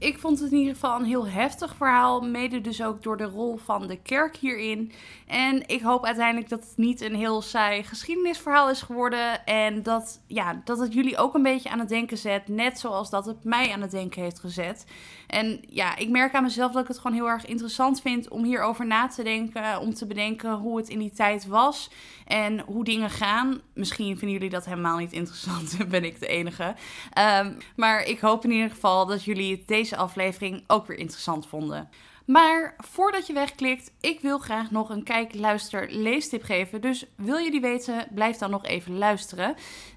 ik 0.00 0.18
vond 0.18 0.40
het 0.40 0.52
in 0.52 0.58
ieder 0.58 0.74
geval 0.74 0.98
een 0.98 1.04
heel 1.04 1.26
heftig 1.26 1.74
verhaal. 1.76 2.20
Mede 2.20 2.60
dus 2.60 2.82
ook 2.82 3.02
door 3.02 3.16
de 3.16 3.24
rol 3.24 3.56
van 3.56 3.86
de 3.86 4.02
kerk 4.02 4.36
hierin. 4.36 4.92
En 5.26 5.68
ik 5.68 5.80
hoop 5.80 6.04
uiteindelijk 6.04 6.48
dat 6.48 6.60
het 6.60 6.76
niet 6.76 7.00
een 7.00 7.14
heel 7.14 7.42
saai 7.42 7.82
geschiedenisverhaal 7.82 8.70
is 8.70 8.82
geworden. 8.82 9.46
En 9.46 9.82
dat, 9.82 10.20
ja, 10.26 10.60
dat 10.64 10.78
het 10.78 10.92
jullie 10.92 11.16
ook 11.16 11.34
een 11.34 11.42
beetje 11.42 11.70
aan 11.70 11.78
het 11.78 11.88
denken 11.88 12.18
zet. 12.18 12.48
Net 12.48 12.78
zoals 12.78 13.10
dat 13.10 13.26
het 13.26 13.44
mij 13.44 13.72
aan 13.72 13.80
het 13.80 13.90
denken 13.90 14.22
heeft 14.22 14.38
gezet. 14.38 14.84
En 15.26 15.60
ja, 15.68 15.96
ik 15.96 16.08
merk 16.08 16.34
aan 16.34 16.42
mezelf 16.42 16.72
dat 16.72 16.82
ik 16.82 16.88
het 16.88 16.98
gewoon 16.98 17.16
heel 17.16 17.28
erg 17.28 17.46
interessant 17.46 18.00
vind 18.00 18.28
om 18.28 18.44
hierover 18.44 18.86
na 18.86 19.06
te 19.06 19.22
denken. 19.22 19.80
Om 19.80 19.94
te 19.94 20.06
bedenken 20.06 20.52
hoe 20.52 20.76
het 20.76 20.88
in 20.88 20.98
die 20.98 21.12
tijd 21.12 21.46
was 21.46 21.90
en 22.26 22.60
hoe 22.60 22.84
dingen 22.84 23.10
gaan. 23.10 23.60
Misschien 23.74 24.18
vinden 24.18 24.30
jullie 24.30 24.50
dat 24.50 24.64
helemaal 24.64 24.98
niet 24.98 25.12
interessant. 25.12 25.76
ben 25.88 26.04
ik 26.04 26.20
de 26.20 26.26
enige. 26.26 26.74
Um, 27.42 27.56
maar 27.76 28.02
ik 28.02 28.20
hoop 28.20 28.44
in 28.44 28.50
ieder 28.50 28.70
geval 28.70 29.06
dat 29.06 29.24
jullie 29.24 29.62
deze 29.66 29.89
aflevering 29.96 30.64
ook 30.66 30.86
weer 30.86 30.98
interessant 30.98 31.46
vonden. 31.46 31.88
Maar 32.30 32.74
voordat 32.78 33.26
je 33.26 33.32
wegklikt, 33.32 33.92
ik 34.00 34.20
wil 34.20 34.38
graag 34.38 34.70
nog 34.70 34.90
een 34.90 35.02
kijk, 35.02 35.34
luister, 35.34 35.86
leestip 35.90 36.42
geven. 36.42 36.80
Dus 36.80 37.06
wil 37.16 37.36
je 37.36 37.50
die 37.50 37.60
weten, 37.60 38.06
blijf 38.14 38.36
dan 38.36 38.50
nog 38.50 38.64
even 38.64 38.98
luisteren. 38.98 39.54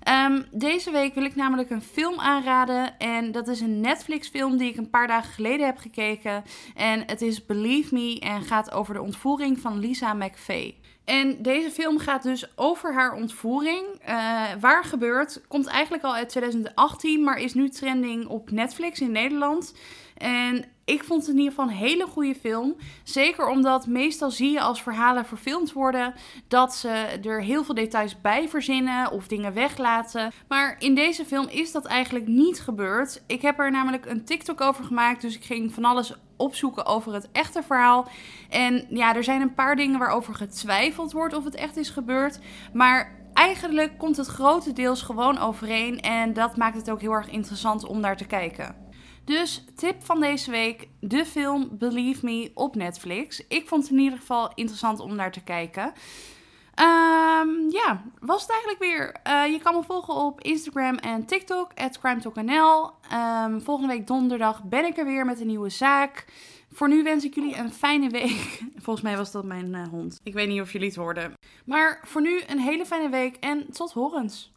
Um, 0.09 0.45
deze 0.51 0.91
week 0.91 1.13
wil 1.13 1.23
ik 1.23 1.35
namelijk 1.35 1.69
een 1.69 1.81
film 1.81 2.19
aanraden. 2.19 2.97
En 2.97 3.31
dat 3.31 3.47
is 3.47 3.61
een 3.61 3.81
Netflix 3.81 4.27
film 4.27 4.57
die 4.57 4.69
ik 4.69 4.77
een 4.77 4.89
paar 4.89 5.07
dagen 5.07 5.33
geleden 5.33 5.65
heb 5.65 5.77
gekeken. 5.77 6.43
En 6.75 7.03
het 7.05 7.21
is 7.21 7.45
Believe 7.45 7.93
Me 7.93 8.19
en 8.19 8.43
gaat 8.43 8.71
over 8.71 8.93
de 8.93 9.01
ontvoering 9.01 9.59
van 9.59 9.79
Lisa 9.79 10.13
McVeigh. 10.13 10.75
En 11.05 11.41
deze 11.41 11.71
film 11.71 11.99
gaat 11.99 12.23
dus 12.23 12.57
over 12.57 12.93
haar 12.93 13.13
ontvoering. 13.13 13.85
Uh, 14.09 14.43
waar 14.59 14.83
gebeurt, 14.83 15.41
komt 15.47 15.67
eigenlijk 15.67 16.03
al 16.03 16.15
uit 16.15 16.29
2018, 16.29 17.23
maar 17.23 17.37
is 17.37 17.53
nu 17.53 17.69
trending 17.69 18.27
op 18.27 18.51
Netflix 18.51 18.99
in 18.99 19.11
Nederland. 19.11 19.73
En 20.17 20.65
ik 20.85 21.03
vond 21.03 21.21
het 21.21 21.29
in 21.29 21.37
ieder 21.37 21.53
geval 21.53 21.69
een 21.69 21.77
hele 21.77 22.05
goede 22.05 22.35
film. 22.35 22.75
Zeker 23.03 23.47
omdat 23.47 23.87
meestal 23.87 24.31
zie 24.31 24.51
je 24.51 24.61
als 24.61 24.81
verhalen 24.81 25.25
verfilmd 25.25 25.73
worden 25.73 26.13
dat 26.47 26.75
ze 26.75 26.89
er 27.23 27.41
heel 27.41 27.63
veel 27.63 27.75
details 27.75 28.21
bij 28.21 28.49
verzinnen 28.49 29.11
of 29.11 29.27
dingen 29.27 29.53
weglaten. 29.53 30.31
Maar 30.47 30.75
in 30.79 30.95
deze 30.95 31.25
film 31.25 31.47
is 31.47 31.71
dat 31.71 31.85
eigenlijk 31.85 32.27
niet 32.27 32.61
gebeurd. 32.61 33.23
Ik 33.27 33.41
heb 33.41 33.59
er 33.59 33.71
namelijk 33.71 34.05
een 34.05 34.25
TikTok 34.25 34.61
over 34.61 34.83
gemaakt, 34.83 35.21
dus 35.21 35.35
ik 35.35 35.43
ging 35.43 35.73
van 35.73 35.85
alles 35.85 36.13
opzoeken 36.37 36.85
over 36.85 37.13
het 37.13 37.29
echte 37.31 37.63
verhaal. 37.63 38.07
En 38.49 38.85
ja, 38.89 39.15
er 39.15 39.23
zijn 39.23 39.41
een 39.41 39.53
paar 39.53 39.75
dingen 39.75 39.99
waarover 39.99 40.33
getwijfeld 40.33 41.11
wordt 41.11 41.35
of 41.35 41.43
het 41.43 41.55
echt 41.55 41.77
is 41.77 41.89
gebeurd. 41.89 42.39
Maar 42.73 43.15
eigenlijk 43.33 43.97
komt 43.97 44.17
het 44.17 44.27
grotendeels 44.27 45.01
gewoon 45.01 45.37
overeen. 45.37 45.99
En 45.99 46.33
dat 46.33 46.57
maakt 46.57 46.75
het 46.75 46.89
ook 46.89 47.01
heel 47.01 47.11
erg 47.11 47.29
interessant 47.29 47.85
om 47.85 47.99
naar 47.99 48.17
te 48.17 48.25
kijken. 48.25 48.82
Dus 49.25 49.63
tip 49.75 50.03
van 50.03 50.19
deze 50.19 50.51
week: 50.51 50.87
de 50.99 51.25
film 51.25 51.69
Believe 51.71 52.25
Me 52.25 52.51
op 52.53 52.75
Netflix. 52.75 53.47
Ik 53.47 53.67
vond 53.67 53.83
het 53.83 53.91
in 53.91 53.99
ieder 53.99 54.19
geval 54.19 54.51
interessant 54.55 54.99
om 54.99 55.15
naar 55.15 55.31
te 55.31 55.43
kijken. 55.43 55.93
Um, 56.79 57.71
ja, 57.71 58.03
was 58.19 58.41
het 58.41 58.51
eigenlijk 58.51 58.79
weer. 58.79 59.15
Uh, 59.27 59.51
je 59.51 59.59
kan 59.59 59.75
me 59.75 59.83
volgen 59.83 60.13
op 60.13 60.41
Instagram 60.41 60.95
en 60.95 61.25
TikTok, 61.25 61.71
CrimeTalkNL. 61.99 62.91
Um, 63.13 63.61
volgende 63.61 63.93
week 63.93 64.07
donderdag 64.07 64.63
ben 64.63 64.85
ik 64.85 64.97
er 64.97 65.05
weer 65.05 65.25
met 65.25 65.39
een 65.39 65.47
nieuwe 65.47 65.69
zaak. 65.69 66.25
Voor 66.71 66.87
nu 66.87 67.03
wens 67.03 67.23
ik 67.23 67.35
jullie 67.35 67.55
een 67.55 67.71
fijne 67.71 68.09
week. 68.09 68.63
Volgens 68.83 69.05
mij 69.05 69.17
was 69.17 69.31
dat 69.31 69.43
mijn 69.43 69.73
uh, 69.73 69.87
hond. 69.87 70.19
Ik 70.23 70.33
weet 70.33 70.47
niet 70.47 70.61
of 70.61 70.71
jullie 70.71 70.87
het 70.87 70.95
hoorden. 70.95 71.33
Maar 71.65 71.99
voor 72.05 72.21
nu 72.21 72.41
een 72.47 72.59
hele 72.59 72.85
fijne 72.85 73.09
week 73.09 73.35
en 73.35 73.71
tot 73.71 73.91
horens. 73.91 74.52